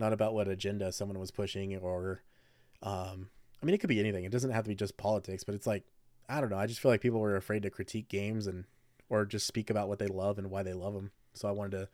not 0.00 0.12
about 0.12 0.34
what 0.34 0.48
agenda 0.48 0.90
someone 0.90 1.18
was 1.18 1.30
pushing 1.30 1.76
or 1.76 2.22
um 2.82 3.28
I 3.62 3.66
mean 3.66 3.74
it 3.74 3.78
could 3.78 3.90
be 3.90 4.00
anything. 4.00 4.24
It 4.24 4.32
doesn't 4.32 4.50
have 4.50 4.64
to 4.64 4.68
be 4.68 4.74
just 4.74 4.96
politics, 4.96 5.44
but 5.44 5.54
it's 5.54 5.66
like 5.66 5.84
I 6.30 6.40
don't 6.40 6.50
know. 6.50 6.58
I 6.58 6.66
just 6.66 6.80
feel 6.80 6.90
like 6.90 7.00
people 7.00 7.20
were 7.20 7.36
afraid 7.36 7.62
to 7.64 7.70
critique 7.70 8.08
games 8.08 8.46
and 8.46 8.64
or 9.08 9.26
just 9.26 9.46
speak 9.46 9.68
about 9.68 9.88
what 9.88 9.98
they 9.98 10.06
love 10.06 10.38
and 10.38 10.50
why 10.50 10.62
they 10.62 10.72
love 10.72 10.94
them. 10.94 11.10
So 11.34 11.48
I 11.48 11.52
wanted 11.52 11.72
to 11.72 11.88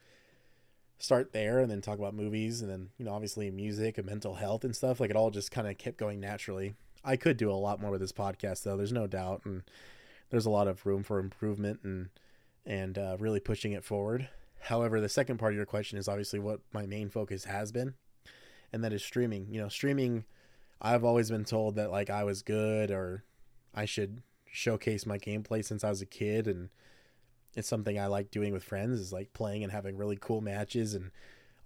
start 0.99 1.33
there 1.33 1.61
and 1.61 1.71
then 1.71 1.81
talk 1.81 1.99
about 1.99 2.15
movies 2.15 2.61
and 2.61 2.71
then, 2.71 2.91
you 2.99 3.07
know, 3.07 3.13
obviously 3.13 3.51
music 3.51 3.97
and 3.97 4.07
mental 4.07 4.35
health 4.35 4.65
and 4.65 4.77
stuff. 4.77 5.01
Like 5.01 5.11
it 5.11 5.17
all 5.17 5.31
just 5.31 5.51
kind 5.51 5.67
of 5.67 5.79
kept 5.79 5.97
going 5.97 6.21
naturally. 6.21 6.75
I 7.03 7.17
could 7.17 7.39
do 7.39 7.51
a 7.51 7.55
lot 7.55 7.81
more 7.81 7.91
with 7.91 8.01
this 8.01 8.13
podcast 8.13 8.63
though. 8.63 8.77
There's 8.77 8.93
no 8.93 9.07
doubt 9.07 9.43
and 9.45 9.63
there's 10.31 10.47
a 10.47 10.51
lot 10.51 10.69
of 10.69 10.85
room 10.85 11.03
for 11.03 11.19
improvement 11.19 11.81
and 11.83 12.11
and 12.67 12.99
uh, 12.99 13.17
really 13.19 13.41
pushing 13.41 13.73
it 13.73 13.85
forward. 13.85 14.29
However, 14.61 15.01
the 15.01 15.09
second 15.09 15.39
part 15.39 15.53
of 15.53 15.57
your 15.57 15.67
question 15.67 15.99
is 15.99 16.09
obviously 16.09 16.41
what 16.41 16.61
my 16.73 16.85
main 16.85 17.09
focus 17.09 17.45
has 17.45 17.71
been, 17.71 17.95
and 18.73 18.83
that 18.83 18.93
is 18.93 19.05
streaming. 19.05 19.47
You 19.51 19.61
know, 19.61 19.69
streaming, 19.69 20.25
I've 20.83 21.05
always 21.05 21.31
been 21.31 21.45
told 21.45 21.77
that 21.77 21.93
like 21.93 22.11
I 22.11 22.25
was 22.25 22.43
good 22.43 22.91
or 22.91 23.23
I 23.73 23.85
should 23.85 24.23
showcase 24.57 25.05
my 25.05 25.19
gameplay 25.19 25.63
since 25.63 25.85
I 25.85 25.91
was 25.91 26.01
a 26.01 26.07
kid 26.07 26.47
and 26.47 26.71
it's 27.55 27.69
something 27.69 27.99
I 27.99 28.07
like 28.07 28.31
doing 28.31 28.55
with 28.55 28.65
friends 28.65 28.99
is 28.99 29.13
like 29.13 29.33
playing 29.35 29.63
and 29.63 29.71
having 29.71 29.99
really 29.99 30.17
cool 30.19 30.41
matches 30.41 30.95
and 30.95 31.11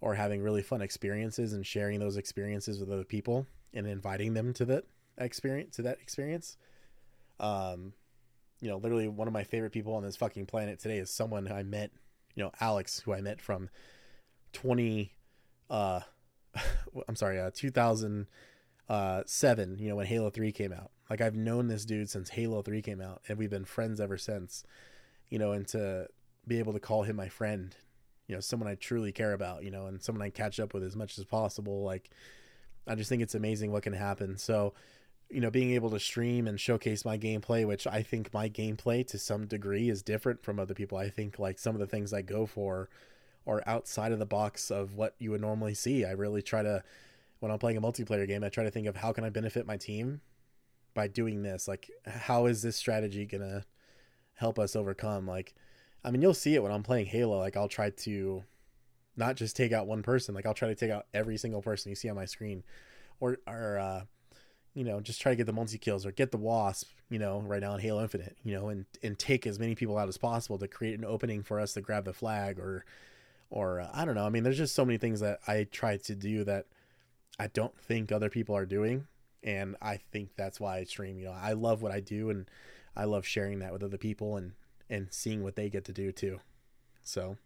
or 0.00 0.14
having 0.14 0.42
really 0.42 0.62
fun 0.62 0.83
experiences 0.83 1.53
and 1.53 1.64
sharing 1.64 2.00
those 2.00 2.16
experiences 2.16 2.81
with 2.81 2.90
other 2.90 3.05
people 3.05 3.46
and 3.72 3.87
inviting 3.87 4.35
them 4.35 4.53
to 4.55 4.64
that 4.64 4.85
experience 5.18 5.76
to 5.76 5.83
that 5.83 5.98
experience. 6.00 6.57
Um, 7.38 7.92
you 8.61 8.68
know, 8.68 8.79
literally 8.79 9.07
one 9.07 9.29
of 9.29 9.35
my 9.35 9.44
favorite 9.44 9.72
people 9.72 9.94
on 9.94 10.03
this 10.03 10.16
fucking 10.16 10.46
planet 10.46 10.81
today 10.81 10.98
is 10.98 11.11
someone 11.11 11.50
I 11.50 11.62
met, 11.62 11.92
you 12.35 12.42
know, 12.42 12.50
Alex, 12.61 13.00
who 13.00 13.12
I 13.12 13.20
met 13.20 13.40
from 13.40 13.70
20, 14.53 15.12
uh, 15.70 16.00
I'm 17.09 17.16
sorry, 17.16 17.40
uh, 17.40 17.50
2000, 17.55 18.26
uh, 18.90 19.22
Seven, 19.24 19.79
you 19.79 19.88
know, 19.88 19.96
when 19.96 20.07
Halo 20.07 20.31
Three 20.31 20.50
came 20.50 20.72
out. 20.72 20.90
Like 21.09 21.20
I've 21.20 21.37
known 21.37 21.68
this 21.68 21.85
dude 21.85 22.11
since 22.11 22.29
Halo 22.31 22.61
Three 22.61 22.83
came 22.83 23.00
out, 23.00 23.22
and 23.29 23.38
we've 23.38 23.48
been 23.48 23.64
friends 23.64 24.00
ever 24.00 24.18
since. 24.18 24.64
You 25.31 25.38
know, 25.38 25.53
and 25.53 25.66
to 25.68 26.09
be 26.46 26.59
able 26.59 26.72
to 26.72 26.81
call 26.81 27.05
him 27.05 27.14
my 27.14 27.29
friend, 27.29 27.74
you 28.26 28.35
know, 28.35 28.40
someone 28.40 28.68
I 28.68 28.74
truly 28.74 29.12
care 29.12 29.33
about, 29.33 29.62
you 29.62 29.70
know, 29.70 29.87
and 29.87 30.03
someone 30.03 30.26
I 30.26 30.31
catch 30.31 30.59
up 30.59 30.74
with 30.74 30.83
as 30.83 30.96
much 30.96 31.18
as 31.18 31.24
possible. 31.24 31.85
Like, 31.85 32.11
I 32.88 32.96
just 32.96 33.09
think 33.09 33.22
it's 33.22 33.37
amazing 33.37 33.70
what 33.70 33.85
can 33.85 33.92
happen. 33.92 34.37
So, 34.37 34.74
you 35.29 35.40
know, 35.40 35.50
being 35.53 35.70
able 35.70 35.90
to 35.90 36.00
stream 36.00 36.48
and 36.48 36.59
showcase 36.59 37.05
my 37.05 37.16
gameplay, 37.16 37.64
which 37.64 37.87
I 37.87 38.03
think 38.03 38.35
my 38.35 38.48
gameplay 38.48 39.07
to 39.07 39.18
some 39.18 39.46
degree 39.46 39.88
is 39.88 40.03
different 40.03 40.42
from 40.42 40.59
other 40.59 40.74
people. 40.74 40.98
I 40.98 41.11
think 41.11 41.38
like 41.38 41.61
some 41.61 41.76
of 41.76 41.81
the 41.81 41.87
things 41.87 42.12
I 42.12 42.22
go 42.22 42.46
for 42.46 42.88
are 43.46 43.62
outside 43.66 44.11
of 44.11 44.18
the 44.18 44.26
box 44.26 44.72
of 44.72 44.94
what 44.94 45.14
you 45.20 45.31
would 45.31 45.40
normally 45.40 45.74
see. 45.74 46.05
I 46.05 46.11
really 46.11 46.42
try 46.42 46.62
to 46.64 46.83
when 47.40 47.50
I'm 47.50 47.59
playing 47.59 47.76
a 47.76 47.83
multiplayer 47.83 48.26
game, 48.26 48.44
I 48.44 48.48
try 48.48 48.64
to 48.64 48.70
think 48.70 48.87
of 48.87 48.96
how 48.96 49.12
can 49.12 49.24
I 49.24 49.31
benefit 49.31 49.66
my 49.66 49.76
team 49.76 50.20
by 50.94 51.09
doing 51.09 51.42
this? 51.42 51.66
Like, 51.66 51.90
how 52.07 52.46
is 52.46 52.62
this 52.62 52.76
strategy 52.76 53.26
going 53.26 53.42
to 53.42 53.64
help 54.35 54.59
us 54.59 54.76
overcome? 54.76 55.26
Like, 55.26 55.55
I 56.05 56.11
mean, 56.11 56.22
you'll 56.22 56.35
see 56.35 56.55
it 56.55 56.62
when 56.62 56.72
I'm 56.72 56.83
playing 56.83 57.07
Halo. 57.07 57.38
Like, 57.38 57.57
I'll 57.57 57.68
try 57.68 57.90
to 57.90 58.44
not 59.16 59.37
just 59.37 59.57
take 59.57 59.72
out 59.72 59.87
one 59.87 60.03
person, 60.03 60.35
like, 60.35 60.46
I'll 60.46 60.55
try 60.55 60.68
to 60.68 60.74
take 60.74 60.90
out 60.90 61.07
every 61.12 61.37
single 61.37 61.62
person 61.62 61.90
you 61.90 61.96
see 61.96 62.09
on 62.09 62.16
my 62.16 62.26
screen. 62.26 62.62
Or, 63.20 63.38
or, 63.46 63.79
uh, 63.79 64.05
you 64.74 64.85
know, 64.85 65.00
just 65.00 65.20
try 65.20 65.33
to 65.33 65.37
get 65.37 65.46
the 65.46 65.53
multi 65.53 65.79
kills 65.79 66.07
or 66.07 66.12
get 66.12 66.31
the 66.31 66.38
wasp, 66.38 66.88
you 67.09 67.18
know, 67.18 67.40
right 67.40 67.61
now 67.61 67.74
in 67.74 67.81
Halo 67.81 68.03
Infinite, 68.03 68.37
you 68.44 68.55
know, 68.55 68.68
and 68.68 68.87
and 69.03 69.18
take 69.18 69.46
as 69.46 69.59
many 69.59 69.74
people 69.74 69.98
out 69.98 70.09
as 70.09 70.16
possible 70.16 70.59
to 70.59 70.68
create 70.68 70.98
an 70.98 71.05
opening 71.05 71.42
for 71.42 71.59
us 71.59 71.72
to 71.72 71.81
grab 71.81 72.05
the 72.05 72.12
flag 72.12 72.59
or 72.59 72.85
or 73.50 73.81
uh, 73.81 73.90
I 73.92 74.05
don't 74.05 74.14
know. 74.14 74.24
I 74.24 74.31
mean, 74.31 74.44
there's 74.44 74.57
just 74.57 74.74
so 74.74 74.85
many 74.85 74.96
things 74.96 75.20
that 75.20 75.40
I 75.48 75.66
try 75.70 75.96
to 75.96 76.14
do 76.14 76.44
that 76.44 76.66
I 77.38 77.46
don't 77.48 77.78
think 77.78 78.12
other 78.12 78.28
people 78.28 78.56
are 78.56 78.66
doing, 78.66 79.06
and 79.42 79.76
I 79.80 79.96
think 79.96 80.30
that's 80.36 80.60
why 80.60 80.78
I 80.78 80.84
stream. 80.84 81.18
You 81.18 81.26
know, 81.26 81.36
I 81.38 81.52
love 81.52 81.82
what 81.82 81.92
I 81.92 82.00
do, 82.00 82.30
and 82.30 82.50
I 82.96 83.04
love 83.04 83.26
sharing 83.26 83.60
that 83.60 83.72
with 83.72 83.82
other 83.82 83.98
people 83.98 84.36
and 84.36 84.52
and 84.88 85.08
seeing 85.10 85.42
what 85.42 85.54
they 85.54 85.70
get 85.70 85.84
to 85.84 85.92
do 85.92 86.12
too. 86.12 86.40
So 87.02 87.36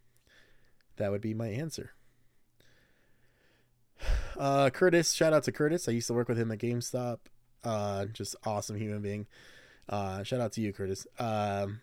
that 0.97 1.11
would 1.11 1.20
be 1.20 1.35
my 1.35 1.49
answer. 1.49 1.92
Uh, 4.37 4.68
Curtis, 4.68 5.12
shout 5.12 5.33
out 5.33 5.44
to 5.44 5.53
Curtis. 5.53 5.88
I 5.88 5.92
used 5.92 6.09
to 6.09 6.12
work 6.12 6.29
with 6.29 6.37
him 6.37 6.51
at 6.51 6.59
GameStop. 6.59 7.18
Uh, 7.62 8.07
just 8.07 8.35
awesome 8.44 8.77
human 8.77 9.01
being. 9.01 9.29
Uh, 9.88 10.25
shout 10.25 10.40
out 10.40 10.51
to 10.55 10.61
you, 10.61 10.73
Curtis. 10.73 11.07
Um, 11.20 11.83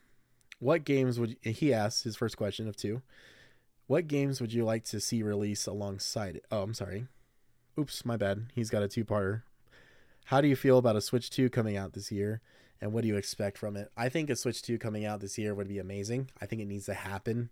what 0.59 0.83
games 0.83 1.17
would 1.17 1.37
he 1.41 1.73
asked 1.73 2.03
his 2.03 2.17
first 2.17 2.35
question 2.35 2.67
of 2.67 2.75
two? 2.75 3.01
What 3.87 4.07
games 4.09 4.41
would 4.41 4.51
you 4.51 4.65
like 4.65 4.83
to 4.85 4.99
see 4.99 5.23
release 5.23 5.65
alongside? 5.65 6.41
Oh, 6.51 6.61
I'm 6.61 6.73
sorry. 6.73 7.07
Oops, 7.79 8.05
my 8.05 8.17
bad. 8.17 8.47
He's 8.53 8.69
got 8.69 8.83
a 8.83 8.87
two-parter. 8.87 9.43
How 10.25 10.41
do 10.41 10.47
you 10.47 10.55
feel 10.55 10.77
about 10.77 10.95
a 10.95 11.01
Switch 11.01 11.29
2 11.29 11.49
coming 11.49 11.77
out 11.77 11.93
this 11.93 12.11
year? 12.11 12.41
And 12.81 12.91
what 12.93 13.01
do 13.01 13.07
you 13.07 13.15
expect 13.15 13.57
from 13.57 13.77
it? 13.77 13.91
I 13.95 14.09
think 14.09 14.29
a 14.29 14.35
Switch 14.35 14.61
2 14.61 14.77
coming 14.77 15.05
out 15.05 15.21
this 15.21 15.37
year 15.37 15.53
would 15.53 15.67
be 15.67 15.79
amazing. 15.79 16.29
I 16.41 16.45
think 16.45 16.61
it 16.61 16.67
needs 16.67 16.85
to 16.87 16.93
happen. 16.93 17.49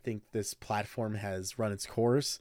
I 0.00 0.04
think 0.04 0.22
this 0.32 0.54
platform 0.54 1.16
has 1.16 1.58
run 1.58 1.72
its 1.72 1.86
course 1.86 2.40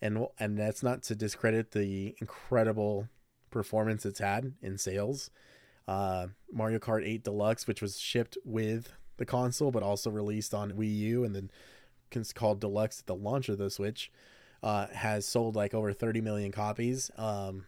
and 0.00 0.26
and 0.38 0.58
that's 0.58 0.82
not 0.82 1.02
to 1.04 1.14
discredit 1.14 1.72
the 1.72 2.14
incredible 2.20 3.08
performance 3.50 4.06
it's 4.06 4.20
had 4.20 4.52
in 4.62 4.78
sales. 4.78 5.30
Uh, 5.86 6.28
Mario 6.52 6.78
Kart 6.78 7.06
8 7.06 7.24
Deluxe, 7.24 7.66
which 7.66 7.80
was 7.80 7.98
shipped 7.98 8.36
with 8.44 8.92
the 9.16 9.24
console 9.24 9.70
but 9.70 9.82
also 9.82 10.10
released 10.10 10.54
on 10.54 10.72
Wii 10.72 10.96
U 10.98 11.24
and 11.24 11.34
then 11.34 11.50
called 12.34 12.60
Deluxe 12.60 13.00
at 13.00 13.06
the 13.06 13.14
launch 13.14 13.48
of 13.48 13.58
the 13.58 13.70
Switch, 13.70 14.10
uh, 14.62 14.86
has 14.88 15.26
sold 15.26 15.56
like 15.56 15.74
over 15.74 15.92
30 15.92 16.20
million 16.20 16.52
copies. 16.52 17.10
Um, 17.16 17.66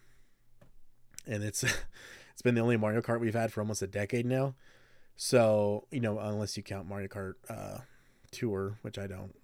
and 1.26 1.42
it's 1.42 1.62
it's 2.32 2.42
been 2.42 2.54
the 2.54 2.60
only 2.60 2.76
Mario 2.76 3.00
Kart 3.00 3.20
we've 3.20 3.34
had 3.34 3.52
for 3.52 3.60
almost 3.60 3.82
a 3.82 3.86
decade 3.86 4.26
now. 4.26 4.54
So 5.16 5.86
you 5.90 6.00
know, 6.00 6.18
unless 6.18 6.56
you 6.56 6.62
count 6.62 6.88
Mario 6.88 7.08
Kart 7.08 7.34
uh, 7.48 7.78
Tour, 8.30 8.78
which 8.82 8.98
I 8.98 9.06
don't, 9.06 9.34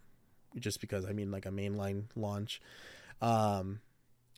just 0.59 0.81
because 0.81 1.05
I 1.05 1.13
mean 1.13 1.31
like 1.31 1.47
a 1.47 1.51
mainline 1.51 2.05
launch. 2.17 2.61
Um, 3.21 3.81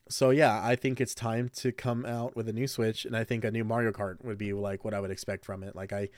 so 0.09 0.31
yeah, 0.31 0.61
I 0.64 0.75
think 0.75 1.01
it's 1.01 1.14
time 1.14 1.51
to 1.57 1.71
come 1.71 2.07
out 2.07 2.35
with 2.35 2.49
a 2.49 2.53
new 2.53 2.66
Switch, 2.66 3.05
and 3.05 3.16
I 3.16 3.25
think 3.25 3.44
a 3.44 3.51
new 3.51 3.64
Mario 3.64 3.92
Kart 3.92 4.25
would 4.25 4.38
be 4.38 4.53
like 4.53 4.85
what 4.85 4.94
I 4.94 5.01
would 5.01 5.11
expect 5.11 5.44
from 5.44 5.62
it. 5.62 5.77
Like 5.77 5.92
I, 5.92 6.09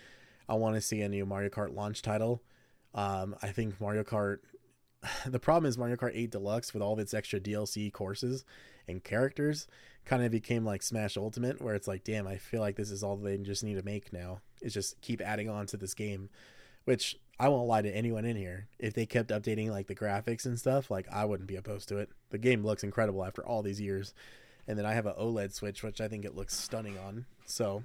I 0.48 0.54
want 0.54 0.76
to 0.76 0.80
see 0.80 1.00
a 1.02 1.08
new 1.08 1.26
Mario 1.26 1.50
Kart 1.50 1.74
launch 1.74 2.02
title. 2.02 2.42
Um, 2.94 3.36
I 3.42 3.48
think 3.48 3.80
Mario 3.80 4.04
Kart. 4.04 4.38
The 5.26 5.38
problem 5.38 5.68
is 5.68 5.78
Mario 5.78 5.96
Kart 5.96 6.12
8 6.14 6.30
Deluxe 6.30 6.74
with 6.74 6.82
all 6.82 6.92
of 6.92 6.98
its 6.98 7.14
extra 7.14 7.40
DLC 7.40 7.92
courses 7.92 8.44
and 8.88 9.02
characters 9.02 9.66
kind 10.04 10.24
of 10.24 10.30
became 10.30 10.64
like 10.64 10.82
Smash 10.82 11.16
Ultimate, 11.16 11.60
where 11.60 11.74
it's 11.74 11.88
like, 11.88 12.04
damn, 12.04 12.26
I 12.26 12.36
feel 12.36 12.60
like 12.60 12.76
this 12.76 12.90
is 12.90 13.02
all 13.02 13.16
they 13.16 13.36
just 13.38 13.64
need 13.64 13.76
to 13.76 13.84
make 13.84 14.12
now. 14.12 14.40
Is 14.60 14.74
just 14.74 15.00
keep 15.00 15.20
adding 15.20 15.48
on 15.48 15.66
to 15.66 15.76
this 15.76 15.94
game, 15.94 16.28
which 16.84 17.16
I 17.38 17.48
won't 17.48 17.68
lie 17.68 17.82
to 17.82 17.94
anyone 17.94 18.24
in 18.24 18.36
here. 18.36 18.68
If 18.78 18.94
they 18.94 19.06
kept 19.06 19.30
updating 19.30 19.70
like 19.70 19.86
the 19.86 19.94
graphics 19.94 20.44
and 20.44 20.58
stuff, 20.58 20.90
like 20.90 21.06
I 21.10 21.24
wouldn't 21.24 21.48
be 21.48 21.56
opposed 21.56 21.88
to 21.88 21.98
it. 21.98 22.10
The 22.30 22.38
game 22.38 22.64
looks 22.64 22.84
incredible 22.84 23.24
after 23.24 23.44
all 23.44 23.62
these 23.62 23.80
years. 23.80 24.12
And 24.68 24.78
then 24.78 24.86
I 24.86 24.92
have 24.92 25.06
an 25.06 25.14
OLED 25.18 25.52
Switch, 25.52 25.82
which 25.82 26.00
I 26.00 26.08
think 26.08 26.24
it 26.24 26.36
looks 26.36 26.56
stunning 26.56 26.98
on. 26.98 27.24
So, 27.46 27.82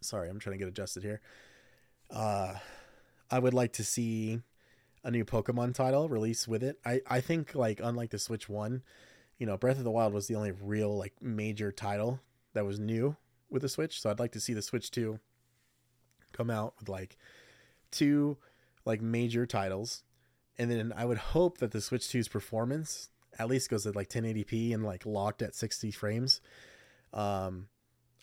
sorry, 0.00 0.28
I'm 0.28 0.38
trying 0.38 0.54
to 0.54 0.58
get 0.58 0.68
adjusted 0.68 1.02
here. 1.02 1.20
Uh, 2.10 2.54
I 3.30 3.38
would 3.38 3.54
like 3.54 3.72
to 3.74 3.84
see 3.84 4.40
a 5.04 5.10
new 5.10 5.24
Pokemon 5.24 5.74
title 5.74 6.08
released 6.08 6.48
with 6.48 6.62
it. 6.62 6.78
I 6.84 7.00
I 7.06 7.20
think 7.20 7.54
like 7.54 7.80
unlike 7.82 8.10
the 8.10 8.18
Switch 8.18 8.48
One, 8.48 8.82
you 9.38 9.46
know, 9.46 9.56
Breath 9.56 9.78
of 9.78 9.84
the 9.84 9.90
Wild 9.90 10.12
was 10.12 10.26
the 10.26 10.34
only 10.34 10.52
real 10.52 10.96
like 10.96 11.14
major 11.20 11.72
title 11.72 12.20
that 12.54 12.66
was 12.66 12.78
new 12.78 13.16
with 13.50 13.62
the 13.62 13.68
Switch. 13.68 14.00
So 14.00 14.10
I'd 14.10 14.18
like 14.18 14.32
to 14.32 14.40
see 14.40 14.54
the 14.54 14.62
Switch 14.62 14.90
Two 14.90 15.20
come 16.32 16.50
out 16.50 16.74
with 16.78 16.88
like 16.88 17.16
two 17.90 18.36
like 18.84 19.00
major 19.00 19.46
titles, 19.46 20.02
and 20.58 20.70
then 20.70 20.92
I 20.96 21.04
would 21.04 21.18
hope 21.18 21.58
that 21.58 21.72
the 21.72 21.80
Switch 21.80 22.06
2's 22.06 22.28
performance 22.28 23.10
at 23.38 23.48
least 23.48 23.70
goes 23.70 23.86
at 23.86 23.94
like 23.94 24.08
1080p 24.08 24.74
and 24.74 24.84
like 24.84 25.06
locked 25.06 25.42
at 25.42 25.54
60 25.54 25.90
frames. 25.90 26.40
Um, 27.12 27.68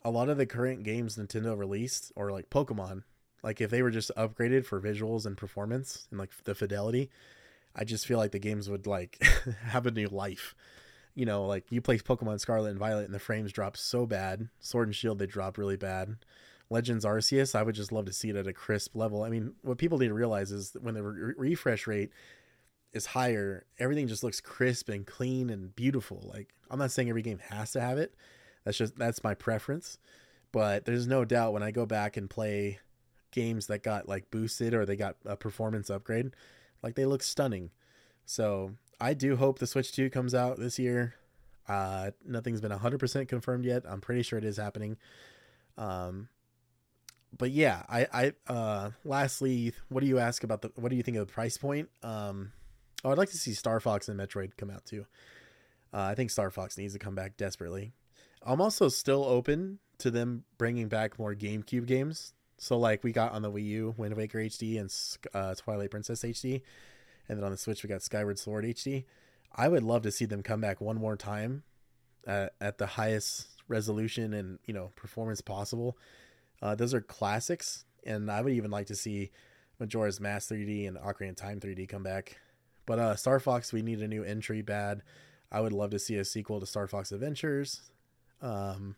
a 0.03 0.09
lot 0.09 0.29
of 0.29 0.37
the 0.37 0.45
current 0.45 0.83
games 0.83 1.17
Nintendo 1.17 1.57
released, 1.57 2.11
or 2.15 2.31
like 2.31 2.49
Pokemon, 2.49 3.03
like 3.45 3.61
if 3.61 3.69
they 3.69 3.83
were 3.83 3.91
just 3.91 4.11
upgraded 4.17 4.65
for 4.65 4.81
visuals 4.81 5.27
and 5.27 5.37
performance 5.37 6.07
and 6.09 6.19
like 6.19 6.31
the 6.45 6.55
fidelity, 6.55 7.11
I 7.75 7.83
just 7.83 8.07
feel 8.07 8.17
like 8.17 8.31
the 8.31 8.39
games 8.39 8.71
would 8.71 8.87
like 8.87 9.23
have 9.67 9.85
a 9.85 9.91
new 9.91 10.07
life. 10.07 10.55
You 11.13 11.27
know, 11.27 11.45
like 11.45 11.71
you 11.71 11.79
play 11.79 11.99
Pokemon 11.99 12.39
Scarlet 12.39 12.71
and 12.71 12.79
Violet 12.79 13.05
and 13.05 13.13
the 13.13 13.19
frames 13.19 13.51
drop 13.51 13.77
so 13.77 14.07
bad. 14.07 14.49
Sword 14.59 14.87
and 14.87 14.95
Shield 14.95 15.19
they 15.19 15.27
drop 15.27 15.59
really 15.59 15.77
bad. 15.77 16.17
Legends 16.71 17.05
Arceus, 17.05 17.53
I 17.53 17.61
would 17.61 17.75
just 17.75 17.91
love 17.91 18.05
to 18.05 18.13
see 18.13 18.29
it 18.29 18.35
at 18.35 18.47
a 18.47 18.53
crisp 18.53 18.95
level. 18.95 19.21
I 19.21 19.29
mean, 19.29 19.53
what 19.61 19.77
people 19.77 19.99
need 19.99 20.07
to 20.07 20.15
realize 20.15 20.51
is 20.51 20.71
that 20.71 20.81
when 20.81 20.95
the 20.95 21.03
re- 21.03 21.33
refresh 21.37 21.85
rate 21.85 22.09
is 22.93 23.05
higher, 23.05 23.67
everything 23.77 24.07
just 24.07 24.23
looks 24.23 24.41
crisp 24.41 24.89
and 24.89 25.05
clean 25.05 25.51
and 25.51 25.75
beautiful. 25.75 26.27
Like 26.33 26.55
I'm 26.71 26.79
not 26.79 26.89
saying 26.89 27.09
every 27.09 27.21
game 27.21 27.39
has 27.51 27.73
to 27.73 27.81
have 27.81 27.99
it. 27.99 28.15
That's 28.63 28.79
just 28.79 28.97
that's 28.97 29.23
my 29.23 29.35
preference. 29.35 29.99
But 30.51 30.85
there's 30.85 31.05
no 31.05 31.25
doubt 31.25 31.53
when 31.53 31.61
I 31.61 31.69
go 31.69 31.85
back 31.85 32.17
and 32.17 32.27
play 32.27 32.79
games 33.35 33.67
that 33.67 33.83
got 33.83 34.09
like 34.09 34.31
boosted 34.31 34.73
or 34.73 34.85
they 34.85 34.95
got 34.95 35.17
a 35.25 35.35
performance 35.35 35.89
upgrade, 35.89 36.31
like 36.81 36.95
they 36.95 37.05
look 37.05 37.21
stunning. 37.21 37.69
So 38.25 38.71
I 38.99 39.13
do 39.13 39.35
hope 39.35 39.59
the 39.59 39.67
Switch 39.67 39.91
2 39.91 40.09
comes 40.09 40.33
out 40.33 40.57
this 40.57 40.79
year. 40.79 41.15
Uh, 41.67 42.11
nothing's 42.25 42.61
been 42.61 42.71
100% 42.71 43.27
confirmed 43.27 43.65
yet. 43.65 43.83
I'm 43.87 44.01
pretty 44.01 44.23
sure 44.23 44.39
it 44.39 44.45
is 44.45 44.57
happening. 44.57 44.97
Um, 45.77 46.29
but 47.37 47.51
yeah, 47.51 47.83
I, 47.89 48.07
I, 48.13 48.51
uh, 48.51 48.91
lastly, 49.03 49.73
what 49.89 50.01
do 50.01 50.07
you 50.07 50.19
ask 50.19 50.43
about 50.43 50.61
the, 50.61 50.71
what 50.75 50.89
do 50.89 50.95
you 50.95 51.03
think 51.03 51.17
of 51.17 51.27
the 51.27 51.33
price 51.33 51.57
point? 51.57 51.89
Um, 52.01 52.53
oh, 53.03 53.11
I'd 53.11 53.17
like 53.17 53.31
to 53.31 53.37
see 53.37 53.53
Star 53.53 53.79
Fox 53.79 54.07
and 54.07 54.19
Metroid 54.19 54.55
come 54.57 54.69
out 54.69 54.85
too. 54.85 55.05
Uh, 55.93 56.01
I 56.01 56.15
think 56.15 56.31
Star 56.31 56.49
Fox 56.49 56.77
needs 56.77 56.93
to 56.93 56.99
come 56.99 57.15
back 57.15 57.37
desperately. 57.37 57.93
I'm 58.41 58.61
also 58.61 58.89
still 58.89 59.25
open 59.25 59.79
to 59.99 60.11
them 60.11 60.43
bringing 60.57 60.87
back 60.87 61.17
more 61.17 61.33
GameCube 61.33 61.85
games. 61.85 62.33
So 62.57 62.77
like 62.77 63.03
we 63.03 63.11
got 63.11 63.33
on 63.33 63.41
the 63.41 63.51
Wii 63.51 63.65
U 63.65 63.95
Wind 63.97 64.15
Waker 64.15 64.39
HD 64.39 64.79
and 64.79 64.93
uh, 65.33 65.55
Twilight 65.55 65.91
Princess 65.91 66.21
HD, 66.21 66.61
and 67.27 67.37
then 67.37 67.43
on 67.43 67.51
the 67.51 67.57
Switch 67.57 67.83
we 67.83 67.89
got 67.89 68.01
Skyward 68.01 68.39
Sword 68.39 68.65
HD. 68.65 69.05
I 69.55 69.67
would 69.67 69.83
love 69.83 70.03
to 70.03 70.11
see 70.11 70.25
them 70.25 70.43
come 70.43 70.61
back 70.61 70.81
one 70.81 70.97
more 70.97 71.15
time 71.15 71.63
at, 72.27 72.53
at 72.59 72.77
the 72.77 72.85
highest 72.85 73.47
resolution 73.67 74.33
and 74.33 74.59
you 74.65 74.73
know 74.73 74.91
performance 74.95 75.41
possible 75.41 75.97
uh, 76.61 76.75
those 76.75 76.93
are 76.93 77.01
classics, 77.01 77.85
and 78.05 78.31
I 78.31 78.41
would 78.41 78.53
even 78.53 78.71
like 78.71 78.87
to 78.87 78.95
see 78.95 79.31
Majora's 79.79 80.19
Mask 80.19 80.51
3D 80.51 80.87
and 80.87 80.97
Ocarina 80.97 81.31
of 81.31 81.35
Time 81.35 81.59
3D 81.59 81.87
come 81.89 82.03
back. 82.03 82.37
But 82.85 82.99
uh, 82.99 83.15
Star 83.15 83.39
Fox, 83.39 83.73
we 83.73 83.81
need 83.81 84.01
a 84.01 84.07
new 84.07 84.23
entry 84.23 84.61
bad. 84.61 85.01
I 85.51 85.61
would 85.61 85.73
love 85.73 85.91
to 85.91 85.99
see 85.99 86.15
a 86.15 86.25
sequel 86.25 86.59
to 86.59 86.65
Star 86.65 86.87
Fox 86.87 87.11
Adventures. 87.11 87.81
Um, 88.41 88.95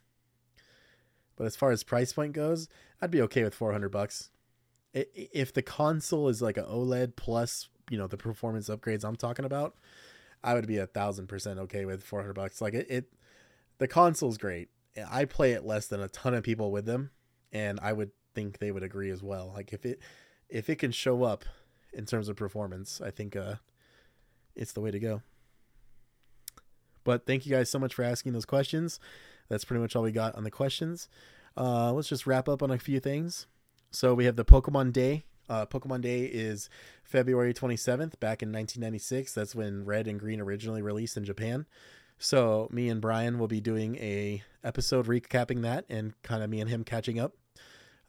but 1.37 1.45
as 1.45 1.55
far 1.55 1.71
as 1.71 1.83
price 1.83 2.11
point 2.11 2.33
goes, 2.33 2.67
I'd 3.01 3.11
be 3.11 3.21
okay 3.21 3.43
with 3.43 3.55
400 3.55 3.89
bucks. 3.89 4.31
If 4.93 5.53
the 5.53 5.61
console 5.61 6.27
is 6.27 6.41
like 6.41 6.57
an 6.57 6.65
OLED 6.65 7.15
plus, 7.15 7.69
you 7.89 7.97
know, 7.97 8.07
the 8.07 8.17
performance 8.17 8.67
upgrades 8.67 9.05
I'm 9.05 9.15
talking 9.15 9.45
about, 9.45 9.75
I 10.43 10.53
would 10.55 10.67
be 10.67 10.77
a 10.77 10.87
thousand 10.87 11.27
percent 11.27 11.59
okay 11.59 11.85
with 11.85 12.03
400 12.03 12.33
bucks. 12.33 12.61
Like 12.61 12.73
it, 12.73 12.87
it 12.89 13.13
the 13.77 13.87
console's 13.87 14.37
great. 14.37 14.69
I 15.09 15.25
play 15.25 15.51
it 15.51 15.63
less 15.63 15.87
than 15.87 16.01
a 16.01 16.09
ton 16.09 16.33
of 16.33 16.43
people 16.43 16.71
with 16.71 16.85
them, 16.85 17.11
and 17.51 17.79
I 17.81 17.93
would 17.93 18.11
think 18.33 18.57
they 18.57 18.71
would 18.71 18.83
agree 18.83 19.11
as 19.11 19.21
well. 19.21 19.51
Like 19.53 19.71
if 19.73 19.85
it 19.85 19.99
if 20.49 20.69
it 20.69 20.77
can 20.77 20.91
show 20.91 21.23
up 21.23 21.45
in 21.93 22.05
terms 22.05 22.29
of 22.29 22.35
performance, 22.35 23.01
I 23.01 23.11
think 23.11 23.35
uh, 23.35 23.55
it's 24.55 24.73
the 24.73 24.81
way 24.81 24.91
to 24.91 24.99
go. 24.99 25.21
But 27.03 27.25
thank 27.25 27.45
you 27.45 27.51
guys 27.51 27.69
so 27.69 27.79
much 27.79 27.93
for 27.93 28.03
asking 28.03 28.33
those 28.33 28.45
questions. 28.45 28.99
That's 29.49 29.65
pretty 29.65 29.81
much 29.81 29.95
all 29.95 30.03
we 30.03 30.11
got 30.11 30.35
on 30.35 30.43
the 30.43 30.51
questions. 30.51 31.07
Uh, 31.55 31.91
let's 31.93 32.09
just 32.09 32.27
wrap 32.27 32.47
up 32.47 32.61
on 32.61 32.71
a 32.71 32.77
few 32.77 32.99
things. 32.99 33.47
So 33.91 34.13
we 34.13 34.25
have 34.25 34.35
the 34.35 34.45
Pokemon 34.45 34.93
Day. 34.93 35.25
Uh, 35.49 35.65
Pokemon 35.65 36.01
Day 36.01 36.25
is 36.25 36.69
February 37.03 37.53
27th, 37.53 38.19
back 38.19 38.43
in 38.43 38.51
1996. 38.51 39.33
That's 39.33 39.55
when 39.55 39.85
Red 39.85 40.07
and 40.07 40.19
Green 40.19 40.41
originally 40.41 40.81
released 40.81 41.17
in 41.17 41.23
Japan. 41.23 41.65
So 42.19 42.67
me 42.71 42.89
and 42.89 42.99
Brian 42.99 43.39
will 43.39 43.47
be 43.47 43.61
doing 43.61 43.95
a 43.97 44.43
episode 44.63 45.05
recapping 45.07 45.61
that 45.61 45.85
and 45.89 46.19
kind 46.23 46.43
of 46.43 46.49
me 46.49 46.59
and 46.59 46.69
him 46.69 46.83
catching 46.83 47.19
up 47.19 47.33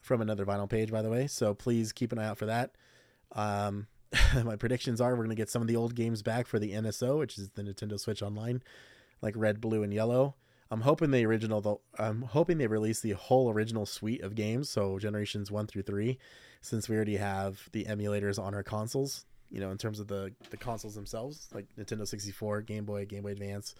from 0.00 0.20
another 0.20 0.46
vinyl 0.46 0.68
page, 0.68 0.90
by 0.90 1.02
the 1.02 1.10
way. 1.10 1.26
So 1.26 1.54
please 1.54 1.92
keep 1.92 2.12
an 2.12 2.18
eye 2.18 2.26
out 2.26 2.38
for 2.38 2.46
that. 2.46 2.72
Um, 3.32 3.86
my 4.44 4.56
predictions 4.56 5.00
are 5.00 5.10
we're 5.10 5.18
going 5.18 5.28
to 5.30 5.34
get 5.34 5.50
some 5.50 5.62
of 5.62 5.68
the 5.68 5.76
old 5.76 5.94
games 5.94 6.22
back 6.22 6.46
for 6.46 6.58
the 6.58 6.72
NSO, 6.72 7.18
which 7.18 7.38
is 7.38 7.50
the 7.50 7.62
Nintendo 7.62 8.00
Switch 8.00 8.22
Online, 8.22 8.62
like 9.20 9.34
Red, 9.36 9.60
Blue, 9.60 9.82
and 9.82 9.92
Yellow. 9.92 10.34
I'm 10.70 10.82
hoping 10.82 11.10
the 11.10 11.24
original, 11.24 11.60
though. 11.60 11.80
I'm 11.98 12.22
hoping 12.22 12.58
they 12.58 12.66
release 12.66 13.00
the 13.00 13.12
whole 13.12 13.50
original 13.50 13.86
suite 13.86 14.22
of 14.22 14.34
games, 14.34 14.68
so 14.68 14.98
generations 14.98 15.50
one 15.50 15.66
through 15.66 15.82
three, 15.82 16.18
since 16.60 16.88
we 16.88 16.96
already 16.96 17.16
have 17.16 17.68
the 17.72 17.84
emulators 17.86 18.38
on 18.38 18.54
our 18.54 18.62
consoles. 18.62 19.24
You 19.50 19.60
know, 19.60 19.70
in 19.70 19.78
terms 19.78 19.98
of 19.98 20.08
the 20.08 20.32
the 20.50 20.58
consoles 20.58 20.94
themselves, 20.94 21.48
like 21.54 21.66
Nintendo 21.78 22.06
64, 22.06 22.62
Game 22.62 22.84
Boy, 22.84 23.06
Game 23.06 23.22
Boy 23.22 23.30
Advance, 23.30 23.74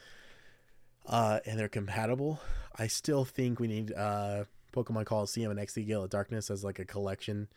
uh, 1.07 1.41
and 1.45 1.59
they're 1.59 1.69
compatible. 1.69 2.41
I 2.77 2.87
still 2.87 3.27
think 3.27 3.61
we 3.61 3.69
need 3.69 3.93
uh, 3.93 4.45
Pokemon 4.73 5.05
Colosseum 5.05 5.51
and 5.51 5.61
XD 5.61 5.87
Gale 5.87 6.05
of 6.05 6.11
Darkness 6.11 6.51
as 6.51 6.65
like 6.65 6.79
a 6.79 6.87
collection, 6.87 7.49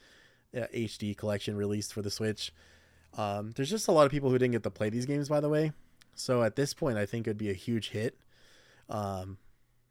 uh, 0.56 0.65
HD 0.76 1.15
collection 1.15 1.56
released 1.56 1.94
for 1.94 2.02
the 2.02 2.12
Switch. 2.12 2.54
Um, 3.17 3.52
there's 3.56 3.70
just 3.70 3.88
a 3.88 3.91
lot 3.91 4.06
of 4.06 4.12
people 4.12 4.30
who 4.30 4.38
didn't 4.38 4.54
get 4.54 4.63
to 4.63 4.70
play 4.70 4.89
these 4.89 5.06
games, 5.06 5.30
by 5.30 5.39
the 5.39 5.50
way. 5.50 5.72
So 6.15 6.44
at 6.44 6.56
this 6.56 6.74
point, 6.74 6.98
I 6.98 7.06
think 7.06 7.28
it'd 7.28 7.38
be 7.38 7.50
a 7.50 7.54
huge 7.54 7.89
hit. 7.89 8.17
Um, 8.89 9.38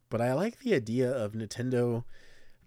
but 0.08 0.20
I 0.20 0.34
like 0.34 0.60
the 0.60 0.74
idea 0.74 1.10
of 1.10 1.32
Nintendo 1.32 2.04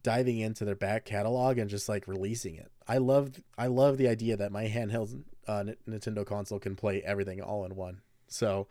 diving 0.03 0.39
into 0.39 0.65
their 0.65 0.75
back 0.75 1.05
catalog 1.05 1.57
and 1.57 1.69
just 1.69 1.87
like 1.87 2.07
releasing 2.07 2.55
it. 2.55 2.71
I 2.87 2.97
love 2.97 3.41
I 3.57 3.67
love 3.67 3.97
the 3.97 4.07
idea 4.07 4.37
that 4.37 4.51
my 4.51 4.65
handheld 4.65 5.23
uh, 5.47 5.63
Nintendo 5.87 6.25
console 6.25 6.59
can 6.59 6.75
play 6.75 7.01
everything 7.01 7.41
all 7.41 7.65
in 7.65 7.75
one. 7.75 8.01
So 8.27 8.67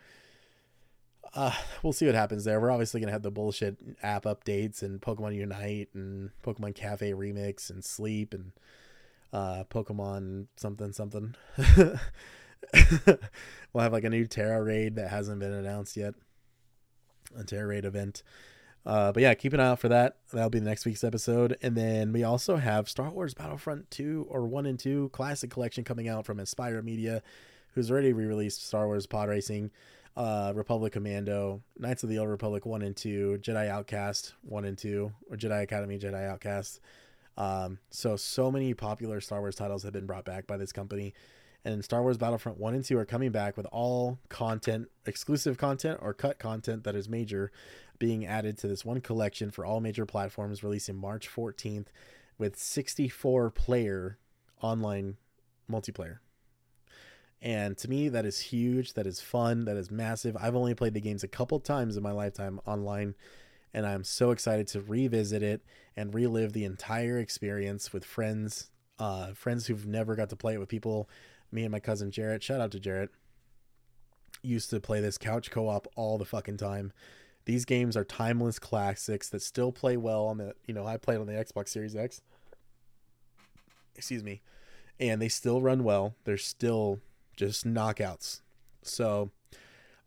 uh, 1.35 1.53
we'll 1.83 1.93
see 1.93 2.07
what 2.07 2.15
happens 2.15 2.45
there. 2.45 2.61
We're 2.61 2.71
obviously 2.71 3.01
gonna 3.01 3.13
have 3.13 3.23
the 3.23 3.31
bullshit 3.31 3.79
app 4.03 4.25
updates 4.25 4.83
and 4.83 5.01
Pokemon 5.01 5.35
Unite 5.35 5.89
and 5.95 6.31
Pokemon 6.45 6.75
Cafe 6.75 7.13
Remix 7.13 7.71
and 7.71 7.85
Sleep 7.85 8.35
and 8.35 8.53
uh, 9.33 9.65
Pokemon 9.71 10.47
something 10.57 10.93
something. 10.93 11.35
we'll 11.57 11.99
have 13.77 13.93
like 13.93 14.05
a 14.05 14.11
new 14.11 14.27
Tera 14.27 14.63
raid 14.63 14.97
that 14.97 15.09
hasn't 15.09 15.41
been 15.41 15.53
announced 15.53 15.97
yet. 15.97 16.15
A 17.37 17.45
Tera 17.45 17.67
raid 17.67 17.85
event. 17.85 18.23
Uh, 18.85 19.13
but 19.13 19.23
yeah, 19.23 19.33
keep 19.35 19.53
an 19.53 19.61
eye 19.61 19.69
out 19.69 19.79
for 19.79 19.89
that. 19.89 20.17
That'll 20.33 20.51
be 20.51 20.59
the 20.59 20.65
next 20.65 20.85
week's 20.85 21.05
episode. 21.05 21.57
And 21.63 21.77
then 21.77 22.13
we 22.13 22.25
also 22.25 22.57
have 22.57 22.89
Star 22.89 23.11
Wars 23.11 23.35
Battlefront 23.35 23.91
2 23.91 24.27
or 24.29 24.45
1 24.45 24.67
and 24.67 24.79
2 24.79 25.11
Classic 25.13 25.49
Collection 25.49 25.85
coming 25.85 26.09
out 26.09 26.27
from 26.27 26.39
Aspyr 26.39 26.83
Media, 26.83 27.23
who's 27.75 27.91
already 27.91 28.13
re 28.13 28.27
released 28.27 28.67
Star 28.67 28.87
Wars 28.87 29.07
Pod 29.07 29.29
Racing 29.29 29.71
uh, 30.17 30.53
Republic 30.55 30.93
Commando, 30.93 31.63
Knights 31.79 32.03
of 32.03 32.09
the 32.09 32.19
Old 32.19 32.29
Republic 32.29 32.67
1 32.67 32.83
and 32.83 32.97
2, 32.97 33.39
Jedi 33.41 33.69
Outcast 33.69 34.35
1 34.43 34.65
and 34.65 34.77
2, 34.77 35.13
or 35.31 35.37
Jedi 35.37 35.63
Academy, 35.63 35.99
Jedi 35.99 36.29
Outcast. 36.29 36.81
Um, 37.37 37.79
so, 37.91 38.17
so 38.17 38.51
many 38.51 38.75
popular 38.75 39.21
Star 39.21 39.41
Wars 39.41 39.57
titles 39.57 39.85
have 39.85 39.93
been 39.93 40.07
brought 40.07 40.25
back 40.25 40.47
by 40.47 40.57
this 40.57 40.73
company. 40.73 41.15
And 41.65 41.85
Star 41.85 42.03
Wars 42.03 42.19
Battlefront 42.19 42.59
1 42.59 42.75
and 42.75 42.85
2 42.85 42.99
are 42.99 43.05
coming 43.05 43.31
back 43.31 43.57
with 43.57 43.67
all 43.67 44.19
content, 44.29 44.89
exclusive 45.07 45.59
content 45.59 46.01
or 46.03 46.13
cut 46.13 46.39
content 46.39 46.85
that 46.85 46.97
is 46.97 47.09
major, 47.09 47.53
being 47.99 48.27
added 48.27 48.59
to 48.59 48.67
this 48.67 48.85
one 48.85 49.01
collection 49.01 49.51
for 49.51 49.65
all 49.65 49.81
major 49.81 50.05
platforms 50.05 50.65
releasing 50.65 50.97
March 50.97 51.31
14th 51.33 51.87
with 52.37 52.59
64 52.59 53.51
player 53.51 54.19
online 54.61 55.17
multiplayer. 55.71 56.19
And 57.41 57.77
to 57.79 57.89
me, 57.89 58.09
that 58.09 58.25
is 58.25 58.39
huge. 58.39 58.95
That 58.95 59.07
is 59.07 59.21
fun. 59.21 59.65
That 59.65 59.77
is 59.77 59.91
massive. 59.91 60.37
I've 60.41 60.55
only 60.55 60.75
played 60.75 60.95
the 60.95 61.01
games 61.01 61.25
a 61.25 61.29
couple 61.29 61.59
times 61.59 61.97
in 61.97 62.03
my 62.03 62.13
lifetime 62.13 62.61
online, 62.67 63.17
and 63.75 63.85
I'm 63.85 64.05
so 64.05 64.31
excited 64.31 64.69
to 64.69 64.81
revisit 64.81 65.43
it 65.43 65.63
and 65.97 66.15
relive 66.15 66.53
the 66.53 66.65
entire 66.65 67.19
experience 67.19 67.93
with 67.93 68.05
friends, 68.05 68.71
uh, 68.99 69.33
friends 69.33 69.67
who've 69.67 69.87
never 69.87 70.15
got 70.15 70.29
to 70.31 70.37
play 70.37 70.55
it 70.55 70.59
with 70.59 70.69
people. 70.69 71.09
Me 71.53 71.63
and 71.63 71.71
my 71.71 71.81
cousin 71.81 72.11
Jarrett, 72.11 72.43
shout 72.43 72.61
out 72.61 72.73
to 72.73 72.81
Jarrett, 72.81 73.11
used 74.43 74.71
to 74.71 74.81
play 74.81 75.01
this 75.01 75.19
couch 75.19 75.51
co 75.51 75.69
op 75.69 75.87
all 75.95 76.19
the 76.19 76.25
fucking 76.25 76.57
time. 76.57 76.93
These 77.45 77.65
games 77.65 77.97
are 77.97 78.05
timeless 78.05 78.59
classics 78.59 79.29
that 79.29 79.43
still 79.43 79.73
play 79.73 79.97
well 79.97 80.25
on 80.27 80.39
the, 80.39 80.55
you 80.67 80.75
know, 80.75 80.87
I 80.87 80.97
played 80.97 81.19
on 81.19 81.27
the 81.27 81.33
Xbox 81.33 81.69
Series 81.69 81.95
X. 81.95 82.23
Excuse 83.95 84.25
me. 84.25 84.41
And 84.99 85.21
they 85.21 85.29
still 85.29 85.61
run 85.61 85.85
well. 85.85 86.15
They're 86.25 86.37
still 86.39 87.01
just 87.37 87.67
knockouts. 87.67 88.41
So 88.83 89.31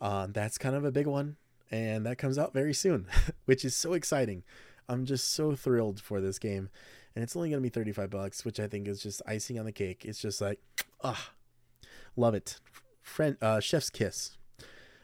um, 0.01 0.33
that's 0.33 0.57
kind 0.57 0.75
of 0.75 0.85
a 0.85 0.91
big 0.91 1.07
one, 1.07 1.37
and 1.71 2.05
that 2.05 2.17
comes 2.17 2.37
out 2.37 2.53
very 2.53 2.73
soon, 2.73 3.07
which 3.45 3.65
is 3.65 3.75
so 3.75 3.93
exciting. 3.93 4.43
I'm 4.87 5.05
just 5.05 5.33
so 5.33 5.55
thrilled 5.55 5.99
for 6.01 6.21
this 6.21 6.37
game, 6.37 6.69
and 7.15 7.23
it's 7.23 7.35
only 7.35 7.49
gonna 7.49 7.61
be 7.61 7.69
35 7.69 8.09
bucks, 8.09 8.45
which 8.45 8.59
I 8.59 8.67
think 8.67 8.87
is 8.87 9.01
just 9.01 9.21
icing 9.25 9.57
on 9.57 9.65
the 9.65 9.71
cake. 9.71 10.05
It's 10.05 10.19
just 10.19 10.41
like, 10.41 10.59
ah, 11.05 11.31
love 12.15 12.33
it, 12.33 12.59
friend, 13.01 13.37
uh, 13.41 13.59
chef's 13.59 13.89
kiss. 13.89 14.37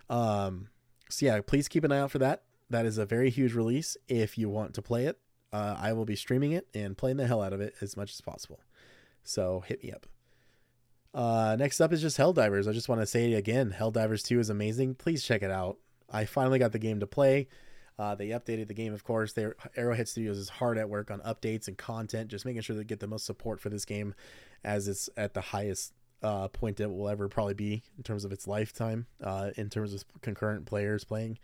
Um, 0.10 0.70
so 1.10 1.26
yeah, 1.26 1.42
please 1.42 1.68
keep 1.68 1.84
an 1.84 1.92
eye 1.92 2.00
out 2.00 2.12
for 2.12 2.20
that. 2.20 2.44
That 2.70 2.86
is 2.86 2.98
a 2.98 3.06
very 3.06 3.30
huge 3.30 3.54
release. 3.54 3.98
If 4.08 4.38
you 4.38 4.50
want 4.50 4.74
to 4.74 4.82
play 4.82 5.06
it, 5.06 5.20
uh, 5.54 5.76
I 5.80 5.94
will 5.94 6.06
be 6.06 6.16
streaming 6.16 6.54
it 6.54 6.68
and 6.74 6.98
playing 6.98 7.18
the 7.18 7.28
hell 7.28 7.42
out 7.42 7.54
of 7.54 7.62
it 7.62 7.76
as 7.82 7.96
much 7.96 8.12
as 8.12 8.22
possible. 8.22 8.62
So 9.24 9.64
hit 9.68 9.84
me 9.84 9.92
up. 9.92 10.08
Uh, 11.14 11.56
next 11.60 11.82
up 11.82 11.92
is 11.92 12.02
just 12.02 12.18
Helldivers. 12.18 12.68
I 12.68 12.72
just 12.72 12.90
want 12.90 13.02
to 13.02 13.08
say 13.08 13.32
it 13.32 13.36
again, 13.36 13.76
Helldivers 13.78 14.26
2 14.26 14.40
is 14.40 14.50
amazing. 14.50 14.96
Please 14.96 15.24
check 15.24 15.44
it 15.44 15.52
out. 15.52 15.78
I 16.10 16.26
finally 16.26 16.60
got 16.60 16.72
the 16.72 16.80
game 16.80 17.00
to 17.02 17.08
play. 17.08 17.48
Uh, 18.00 18.16
they 18.16 18.30
updated 18.30 18.68
the 18.68 18.74
game, 18.74 18.94
of 18.94 19.04
course. 19.04 19.34
Their 19.34 19.56
Arrowhead 19.76 20.08
Studios 20.08 20.38
is 20.38 20.50
hard 20.50 20.78
at 20.78 20.90
work 20.90 21.12
on 21.12 21.20
updates 21.20 21.68
and 21.68 21.78
content, 21.78 22.32
just 22.32 22.46
making 22.46 22.62
sure 22.62 22.76
they 22.76 22.84
get 22.84 23.00
the 23.00 23.08
most 23.08 23.26
support 23.26 23.60
for 23.60 23.70
this 23.70 23.86
game 23.86 24.16
as 24.64 24.88
it's 24.88 25.10
at 25.18 25.34
the 25.34 25.42
highest 25.42 25.94
uh, 26.24 26.48
point 26.50 26.80
it 26.80 26.88
will 26.88 27.10
ever 27.10 27.28
probably 27.28 27.54
be 27.54 27.84
in 27.98 28.04
terms 28.04 28.26
of 28.26 28.32
its 28.32 28.48
lifetime, 28.48 29.08
uh, 29.24 29.52
in 29.58 29.70
terms 29.70 29.94
of 29.94 30.04
concurrent 30.22 30.66
players 30.66 31.04
playing. 31.04 31.38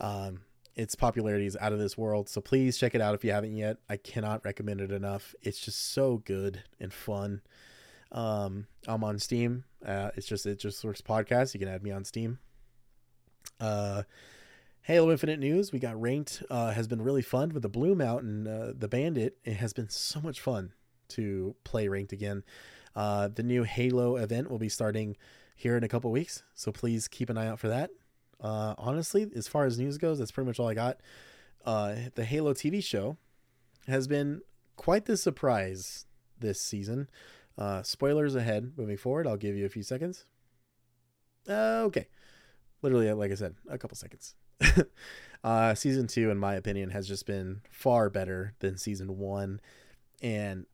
Um, 0.00 0.40
its 0.76 0.94
popularity 0.94 1.46
is 1.46 1.56
out 1.60 1.72
of 1.72 1.78
this 1.78 1.96
world, 1.96 2.28
so 2.28 2.40
please 2.40 2.76
check 2.76 2.94
it 2.94 3.00
out 3.00 3.14
if 3.14 3.24
you 3.24 3.30
haven't 3.30 3.56
yet. 3.56 3.78
I 3.88 3.96
cannot 3.96 4.44
recommend 4.44 4.80
it 4.80 4.90
enough. 4.90 5.34
It's 5.40 5.60
just 5.60 5.92
so 5.92 6.18
good 6.18 6.62
and 6.80 6.92
fun. 6.92 7.42
Um, 8.10 8.66
I'm 8.86 9.04
on 9.04 9.18
Steam. 9.18 9.64
Uh, 9.84 10.10
it's 10.16 10.26
just 10.26 10.46
it 10.46 10.58
just 10.58 10.84
works 10.84 11.00
podcast. 11.00 11.54
You 11.54 11.60
can 11.60 11.68
add 11.68 11.82
me 11.82 11.90
on 11.90 12.04
Steam. 12.04 12.38
Uh, 13.60 14.02
Halo 14.82 15.10
Infinite 15.10 15.38
news. 15.38 15.72
We 15.72 15.78
got 15.78 16.00
ranked. 16.00 16.42
Uh, 16.50 16.72
has 16.72 16.88
been 16.88 17.02
really 17.02 17.22
fun 17.22 17.50
with 17.50 17.62
the 17.62 17.68
Blue 17.68 17.94
Mountain, 17.94 18.46
uh, 18.46 18.72
the 18.76 18.88
Bandit. 18.88 19.38
It 19.44 19.54
has 19.54 19.72
been 19.72 19.88
so 19.88 20.20
much 20.20 20.40
fun 20.40 20.72
to 21.10 21.54
play 21.64 21.88
ranked 21.88 22.12
again. 22.12 22.44
Uh, 22.94 23.28
the 23.28 23.42
new 23.42 23.64
Halo 23.64 24.16
event 24.16 24.50
will 24.50 24.58
be 24.58 24.68
starting 24.68 25.16
here 25.56 25.76
in 25.76 25.84
a 25.84 25.88
couple 25.88 26.10
weeks, 26.10 26.42
so 26.54 26.72
please 26.72 27.08
keep 27.08 27.30
an 27.30 27.38
eye 27.38 27.46
out 27.46 27.58
for 27.58 27.68
that. 27.68 27.90
Uh, 28.40 28.74
honestly, 28.78 29.30
as 29.34 29.48
far 29.48 29.64
as 29.64 29.78
news 29.78 29.98
goes, 29.98 30.18
that's 30.18 30.30
pretty 30.30 30.46
much 30.46 30.60
all 30.60 30.68
I 30.68 30.74
got. 30.74 31.00
Uh, 31.64 31.94
the 32.14 32.24
Halo 32.24 32.52
TV 32.52 32.82
show 32.82 33.16
has 33.86 34.06
been 34.06 34.42
quite 34.76 35.06
the 35.06 35.16
surprise 35.16 36.06
this 36.38 36.60
season. 36.60 37.08
Uh, 37.56 37.82
spoilers 37.82 38.34
ahead. 38.34 38.72
Moving 38.76 38.96
forward, 38.96 39.26
I'll 39.26 39.36
give 39.36 39.56
you 39.56 39.64
a 39.64 39.70
few 39.70 39.82
seconds. 39.82 40.26
Uh, 41.48 41.82
okay, 41.86 42.08
literally, 42.82 43.10
like 43.12 43.30
I 43.30 43.34
said, 43.34 43.54
a 43.68 43.78
couple 43.78 43.96
seconds. 43.96 44.34
uh, 45.44 45.74
season 45.74 46.06
two, 46.06 46.30
in 46.30 46.38
my 46.38 46.54
opinion, 46.54 46.90
has 46.90 47.06
just 47.06 47.26
been 47.26 47.60
far 47.70 48.10
better 48.10 48.54
than 48.60 48.76
season 48.76 49.18
one, 49.18 49.60
and 50.22 50.66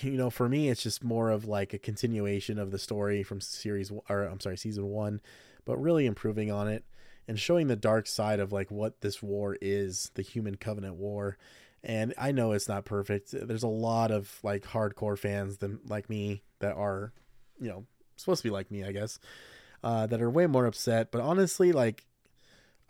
you 0.00 0.12
know, 0.12 0.30
for 0.30 0.48
me, 0.48 0.68
it's 0.68 0.82
just 0.82 1.02
more 1.04 1.30
of 1.30 1.46
like 1.46 1.72
a 1.72 1.78
continuation 1.78 2.58
of 2.58 2.70
the 2.70 2.78
story 2.78 3.22
from 3.22 3.40
series, 3.40 3.90
or 4.08 4.22
I'm 4.22 4.40
sorry, 4.40 4.56
season 4.56 4.86
one, 4.86 5.20
but 5.64 5.80
really 5.80 6.06
improving 6.06 6.50
on 6.50 6.68
it 6.68 6.84
and 7.28 7.38
showing 7.38 7.68
the 7.68 7.76
dark 7.76 8.06
side 8.06 8.40
of 8.40 8.52
like 8.52 8.70
what 8.70 9.00
this 9.00 9.22
war 9.22 9.56
is, 9.60 10.10
the 10.14 10.22
Human 10.22 10.56
Covenant 10.56 10.96
War, 10.96 11.38
and 11.82 12.12
I 12.18 12.32
know 12.32 12.52
it's 12.52 12.68
not 12.68 12.84
perfect. 12.84 13.30
There's 13.32 13.62
a 13.62 13.68
lot 13.68 14.10
of 14.10 14.38
like 14.42 14.64
hardcore 14.64 15.18
fans 15.18 15.58
than 15.58 15.80
like 15.86 16.10
me 16.10 16.42
that 16.58 16.76
are, 16.76 17.12
you 17.60 17.68
know, 17.68 17.86
supposed 18.16 18.42
to 18.42 18.48
be 18.48 18.52
like 18.52 18.70
me, 18.70 18.84
I 18.84 18.92
guess, 18.92 19.18
uh, 19.82 20.06
that 20.06 20.20
are 20.20 20.30
way 20.30 20.46
more 20.46 20.66
upset. 20.66 21.10
But 21.10 21.22
honestly, 21.22 21.72
like, 21.72 22.06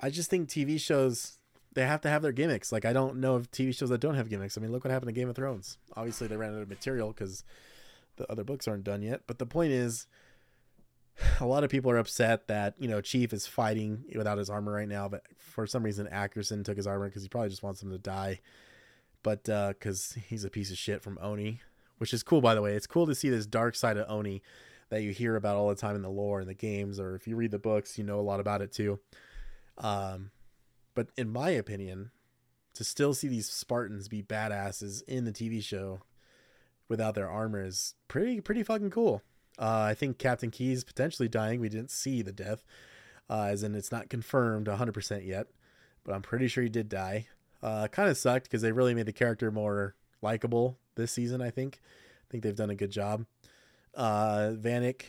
I 0.01 0.11
just 0.11 0.31
think 0.31 0.49
TV 0.49 0.81
shows 0.81 1.39
they 1.75 1.87
have 1.87 2.01
to 2.03 2.09
have 2.09 2.23
their 2.23 2.33
gimmicks. 2.33 2.73
Like, 2.73 2.85
I 2.85 2.93
don't 2.93 3.17
know 3.17 3.35
of 3.35 3.51
TV 3.51 3.75
shows 3.75 3.91
that 3.91 4.01
don't 4.01 4.17
have 4.17 4.29
gimmicks. 4.29 4.59
I 4.59 4.61
mean, 4.61 4.73
look 4.73 4.85
what 4.85 4.91
happened 4.91 5.09
to 5.09 5.19
Game 5.19 5.29
of 5.29 5.37
Thrones. 5.37 5.79
Obviously, 5.97 6.27
they 6.27 6.37
ran 6.37 6.55
out 6.55 6.63
of 6.63 6.69
material 6.69 7.09
because 7.09 7.45
the 8.17 8.31
other 8.31 8.45
books 8.45 8.67
aren't 8.67 8.85
done 8.85 9.03
yet. 9.03 9.23
But 9.27 9.39
the 9.39 9.47
point 9.47 9.73
is, 9.73 10.07
a 11.41 11.47
lot 11.47 11.65
of 11.65 11.71
people 11.71 11.91
are 11.91 11.99
upset 11.99 12.49
that 12.49 12.75
you 12.79 12.89
know 12.89 13.01
Chief 13.01 13.33
is 13.33 13.47
fighting 13.47 14.05
without 14.15 14.39
his 14.39 14.51
armor 14.51 14.73
right 14.73 14.89
now, 14.89 15.09
but 15.09 15.23
for 15.39 15.67
some 15.67 15.83
reason 15.83 16.09
Ackerson 16.13 16.65
took 16.65 16.77
his 16.77 16.87
armor 16.87 17.09
because 17.09 17.23
he 17.23 17.29
probably 17.29 17.51
just 17.51 17.63
wants 17.63 17.83
him 17.83 17.91
to 17.91 17.99
die 17.99 18.41
but 19.23 19.45
because 19.45 20.15
uh, 20.17 20.21
he's 20.29 20.45
a 20.45 20.51
piece 20.51 20.71
of 20.71 20.79
shit 20.79 21.03
from 21.03 21.19
Oni, 21.21 21.61
which 21.99 22.15
is 22.15 22.23
cool 22.23 22.41
by 22.41 22.55
the 22.55 22.63
way. 22.63 22.75
It's 22.75 22.87
cool 22.87 23.07
to 23.07 23.15
see 23.15 23.31
this 23.31 23.47
dark 23.47 23.75
side 23.75 23.97
of 23.97 24.07
Oni 24.09 24.43
that 24.89 25.03
you 25.03 25.13
hear 25.13 25.37
about 25.37 25.57
all 25.57 25.69
the 25.69 25.75
time 25.75 25.95
in 25.95 26.03
the 26.03 26.11
lore 26.11 26.41
and 26.41 26.49
the 26.49 26.55
games, 26.55 26.99
or 26.99 27.15
if 27.15 27.27
you 27.29 27.37
read 27.37 27.51
the 27.51 27.59
books, 27.59 27.99
you 27.99 28.05
know 28.05 28.19
a 28.19 28.23
lot 28.23 28.41
about 28.41 28.63
it 28.63 28.73
too. 28.73 28.99
Um, 29.79 30.31
but 30.95 31.09
in 31.17 31.31
my 31.31 31.51
opinion, 31.51 32.11
to 32.75 32.85
still 32.85 33.15
see 33.15 33.29
these 33.29 33.49
Spartans 33.49 34.09
be 34.09 34.23
badasses 34.23 35.03
in 35.09 35.25
the 35.25 35.33
TV 35.33 35.63
show 35.63 36.01
without 36.89 37.15
their 37.15 37.31
armor 37.31 37.63
is 37.65 37.95
pretty 38.09 38.41
pretty 38.41 38.63
fucking 38.63 38.91
cool. 38.91 39.23
Uh, 39.59 39.87
I 39.89 39.95
think 39.95 40.19
Captain 40.19 40.51
Keyes 40.51 40.85
potentially 40.85 41.29
dying. 41.29 41.61
We 41.61 41.69
didn't 41.69 41.91
see 41.91 42.23
the 42.23 42.33
death, 42.33 42.65
uh, 43.29 43.49
as 43.51 43.63
in 43.63 43.75
it's 43.75 43.93
not 43.93 44.09
confirmed 44.09 44.67
100% 44.67 45.27
yet, 45.27 45.49
but 46.05 46.15
I'm 46.15 46.23
pretty 46.23 46.49
sure 46.49 46.63
he 46.63 46.71
did 46.71 46.89
die. 46.89 47.27
Uh, 47.63 47.89
kind 47.89 48.09
of 48.09 48.17
sucked 48.17 48.45
because 48.45 48.63
they 48.63 48.73
really 48.73 48.95
made 48.95 49.07
the 49.07 49.13
character 49.13 49.51
more 49.51 49.95
likable 50.23 50.79
this 50.95 51.13
season. 51.13 51.43
I 51.43 51.51
think. 51.51 51.81
I 51.83 52.27
think 52.31 52.43
they've 52.43 52.55
done 52.55 52.71
a 52.71 52.77
good 52.77 52.91
job. 52.91 53.27
Uh, 53.95 54.53
Vannak, 54.55 55.03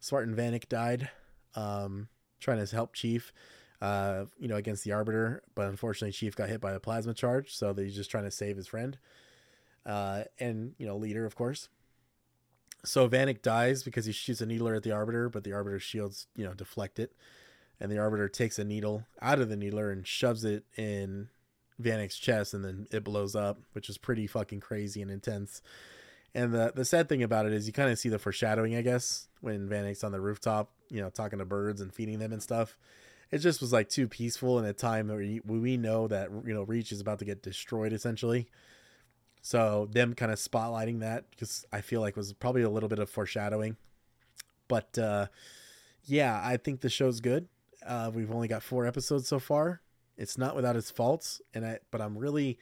Spartan 0.00 0.34
Vannak 0.34 0.68
died, 0.68 1.10
um, 1.56 2.08
trying 2.38 2.64
to 2.64 2.74
help 2.74 2.94
Chief, 2.94 3.32
uh, 3.80 4.24
you 4.38 4.48
know, 4.48 4.56
against 4.56 4.84
the 4.84 4.92
Arbiter, 4.92 5.42
but 5.54 5.68
unfortunately 5.68 6.12
Chief 6.12 6.34
got 6.34 6.48
hit 6.48 6.60
by 6.60 6.72
a 6.72 6.80
plasma 6.80 7.14
charge, 7.14 7.54
so 7.54 7.72
he's 7.74 7.94
just 7.94 8.10
trying 8.10 8.24
to 8.24 8.30
save 8.30 8.56
his 8.56 8.66
friend, 8.66 8.98
uh, 9.86 10.24
and 10.38 10.74
you 10.78 10.86
know, 10.86 10.96
leader 10.96 11.24
of 11.24 11.36
course. 11.36 11.68
So 12.84 13.08
Vannak 13.08 13.42
dies 13.42 13.82
because 13.82 14.04
he 14.06 14.12
shoots 14.12 14.40
a 14.40 14.46
needler 14.46 14.74
at 14.74 14.82
the 14.82 14.92
Arbiter, 14.92 15.28
but 15.28 15.44
the 15.44 15.52
Arbiter's 15.52 15.82
shields, 15.82 16.28
you 16.36 16.44
know, 16.44 16.54
deflect 16.54 16.98
it, 16.98 17.12
and 17.80 17.90
the 17.90 17.98
Arbiter 17.98 18.28
takes 18.28 18.58
a 18.58 18.64
needle 18.64 19.04
out 19.20 19.40
of 19.40 19.48
the 19.48 19.56
needler 19.56 19.90
and 19.90 20.06
shoves 20.06 20.44
it 20.44 20.64
in 20.76 21.28
Vannak's 21.80 22.18
chest 22.18 22.54
and 22.54 22.64
then 22.64 22.86
it 22.90 23.04
blows 23.04 23.36
up, 23.36 23.58
which 23.72 23.88
is 23.88 23.98
pretty 23.98 24.26
fucking 24.26 24.60
crazy 24.60 25.00
and 25.00 25.10
intense. 25.10 25.62
And 26.34 26.52
the 26.52 26.72
the 26.74 26.84
sad 26.84 27.08
thing 27.08 27.22
about 27.22 27.46
it 27.46 27.52
is 27.52 27.66
you 27.66 27.72
kind 27.72 27.90
of 27.90 27.98
see 27.98 28.08
the 28.08 28.18
foreshadowing, 28.18 28.76
I 28.76 28.82
guess, 28.82 29.28
when 29.40 29.68
Vannak's 29.68 30.04
on 30.04 30.12
the 30.12 30.20
rooftop, 30.20 30.70
you 30.90 31.00
know, 31.00 31.10
talking 31.10 31.38
to 31.38 31.44
birds 31.44 31.80
and 31.80 31.92
feeding 31.92 32.18
them 32.18 32.32
and 32.32 32.42
stuff. 32.42 32.76
It 33.30 33.38
just 33.38 33.60
was 33.60 33.72
like 33.72 33.88
too 33.88 34.08
peaceful 34.08 34.58
in 34.58 34.64
a 34.64 34.72
time 34.72 35.08
where 35.08 35.40
we 35.44 35.76
know 35.76 36.08
that 36.08 36.30
you 36.46 36.54
know 36.54 36.62
Reach 36.62 36.92
is 36.92 37.00
about 37.00 37.18
to 37.18 37.24
get 37.24 37.42
destroyed 37.42 37.92
essentially. 37.92 38.48
So 39.42 39.88
them 39.90 40.14
kind 40.14 40.32
of 40.32 40.38
spotlighting 40.38 41.00
that 41.00 41.30
because 41.30 41.64
I 41.72 41.80
feel 41.80 42.00
like 42.00 42.16
was 42.16 42.32
probably 42.32 42.62
a 42.62 42.70
little 42.70 42.88
bit 42.88 42.98
of 42.98 43.10
foreshadowing. 43.10 43.76
But 44.66 44.98
uh, 44.98 45.26
yeah, 46.04 46.40
I 46.42 46.56
think 46.56 46.80
the 46.80 46.90
show's 46.90 47.20
good. 47.20 47.48
Uh, 47.86 48.10
we've 48.12 48.30
only 48.32 48.48
got 48.48 48.62
four 48.62 48.86
episodes 48.86 49.28
so 49.28 49.38
far. 49.38 49.80
It's 50.16 50.36
not 50.36 50.56
without 50.56 50.76
its 50.76 50.90
faults, 50.90 51.40
and 51.54 51.64
I 51.64 51.78
but 51.90 52.00
I'm 52.00 52.18
really 52.18 52.58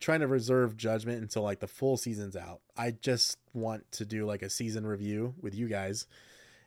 trying 0.00 0.20
to 0.20 0.28
reserve 0.28 0.76
judgment 0.76 1.20
until 1.20 1.42
like 1.42 1.60
the 1.60 1.66
full 1.66 1.96
season's 1.96 2.36
out. 2.36 2.60
I 2.76 2.92
just 2.92 3.38
want 3.52 3.90
to 3.92 4.04
do 4.04 4.24
like 4.26 4.42
a 4.42 4.50
season 4.50 4.86
review 4.86 5.34
with 5.40 5.54
you 5.54 5.68
guys 5.68 6.06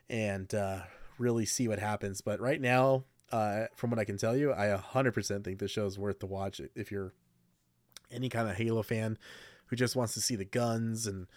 and 0.10 0.54
uh, 0.54 0.82
really 1.18 1.46
see 1.46 1.68
what 1.68 1.80
happens. 1.80 2.20
But 2.22 2.42
right 2.42 2.60
now, 2.60 3.06
uh, 3.32 3.66
from 3.76 3.90
what 3.90 4.00
I 4.00 4.06
can 4.06 4.18
tell 4.18 4.36
you, 4.36 4.54
I 4.54 4.68
100% 4.68 5.44
think 5.44 5.60
the 5.60 5.68
show 5.68 5.86
is 5.86 5.98
worth 5.98 6.20
the 6.20 6.26
watch 6.26 6.62
if 6.76 6.92
you're 6.92 7.14
any 8.12 8.30
kind 8.30 8.50
of 8.50 8.58
Halo 8.58 8.84
fan 8.84 9.18
who 9.68 9.76
just 9.76 9.96
wants 9.96 10.14
to 10.16 10.22
see 10.22 10.36
the 10.36 10.46
guns 10.46 11.08
and 11.08 11.28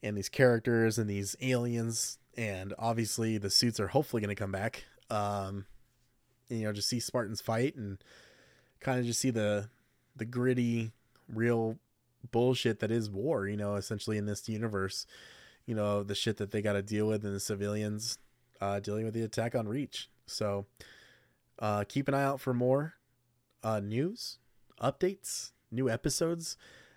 and 0.00 0.16
these 0.16 0.28
characters 0.28 0.96
and 0.96 1.10
these 1.10 1.34
aliens, 1.40 2.18
and 2.36 2.72
obviously 2.78 3.36
the 3.36 3.50
suits 3.50 3.80
are 3.80 3.88
hopefully 3.88 4.22
going 4.22 4.34
to 4.34 4.40
come 4.40 4.52
back. 4.52 4.84
Um, 5.10 5.66
you 6.48 6.62
know, 6.62 6.72
just 6.72 6.88
see 6.88 7.00
Spartans 7.00 7.40
fight 7.40 7.74
and 7.74 7.98
kind 8.78 9.00
of 9.00 9.06
just 9.06 9.20
see 9.20 9.30
the 9.30 9.68
the 10.14 10.24
gritty, 10.24 10.92
real 11.32 11.78
bullshit 12.30 12.78
that 12.80 12.90
is 12.92 13.10
war. 13.10 13.48
You 13.48 13.56
know, 13.56 13.74
essentially 13.74 14.18
in 14.18 14.26
this 14.26 14.48
universe, 14.48 15.06
you 15.66 15.74
know 15.74 16.02
the 16.04 16.14
shit 16.14 16.36
that 16.36 16.52
they 16.52 16.62
got 16.62 16.74
to 16.74 16.82
deal 16.82 17.08
with 17.08 17.24
and 17.24 17.34
the 17.34 17.40
civilians 17.40 18.18
uh, 18.60 18.80
dealing 18.80 19.04
with 19.04 19.14
the 19.14 19.22
attack 19.22 19.54
on 19.54 19.66
Reach. 19.66 20.08
So 20.26 20.66
uh, 21.58 21.84
keep 21.88 22.08
an 22.08 22.14
eye 22.14 22.22
out 22.22 22.40
for 22.40 22.54
more 22.54 22.94
uh, 23.62 23.80
news, 23.80 24.38
updates, 24.80 25.52
new 25.70 25.88
episodes. 25.88 26.56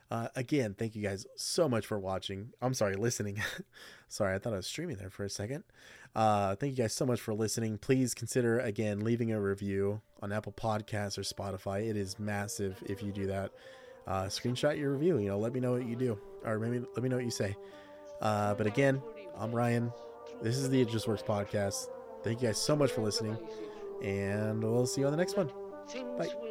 Uh, 0.09 0.27
again, 0.35 0.75
thank 0.77 0.95
you 0.95 1.01
guys 1.01 1.25
so 1.37 1.69
much 1.69 1.85
for 1.85 1.97
watching. 1.97 2.49
I'm 2.61 2.73
sorry, 2.73 2.95
listening. 2.95 3.41
sorry, 4.09 4.35
I 4.35 4.39
thought 4.39 4.53
I 4.53 4.57
was 4.57 4.67
streaming 4.67 4.97
there 4.97 5.09
for 5.09 5.23
a 5.23 5.29
second. 5.29 5.63
Uh, 6.13 6.55
thank 6.55 6.77
you 6.77 6.83
guys 6.83 6.93
so 6.93 7.05
much 7.05 7.21
for 7.21 7.33
listening. 7.33 7.77
Please 7.77 8.13
consider 8.13 8.59
again 8.59 8.99
leaving 8.99 9.31
a 9.31 9.39
review 9.39 10.01
on 10.21 10.33
Apple 10.33 10.51
Podcasts 10.51 11.17
or 11.17 11.21
Spotify. 11.21 11.89
It 11.89 11.95
is 11.95 12.19
massive 12.19 12.83
if 12.85 13.01
you 13.01 13.13
do 13.13 13.27
that. 13.27 13.51
Uh, 14.05 14.23
screenshot 14.23 14.77
your 14.77 14.91
review. 14.91 15.17
You 15.19 15.29
know, 15.29 15.39
let 15.39 15.53
me 15.53 15.61
know 15.61 15.71
what 15.73 15.85
you 15.85 15.95
do, 15.95 16.19
or 16.43 16.59
maybe 16.59 16.85
let 16.93 17.03
me 17.03 17.07
know 17.07 17.15
what 17.15 17.25
you 17.25 17.31
say. 17.31 17.55
Uh, 18.19 18.53
but 18.53 18.67
again, 18.67 19.01
I'm 19.37 19.53
Ryan. 19.53 19.91
This 20.41 20.57
is 20.57 20.69
the 20.69 20.81
It 20.81 20.89
Just 20.89 21.07
Works 21.07 21.23
podcast. 21.23 21.87
Thank 22.23 22.41
you 22.41 22.49
guys 22.49 22.59
so 22.59 22.75
much 22.75 22.91
for 22.91 23.01
listening, 23.01 23.37
and 24.01 24.63
we'll 24.63 24.85
see 24.85 25.01
you 25.01 25.07
on 25.07 25.11
the 25.11 25.17
next 25.17 25.37
one. 25.37 25.51
Bye. 26.17 26.50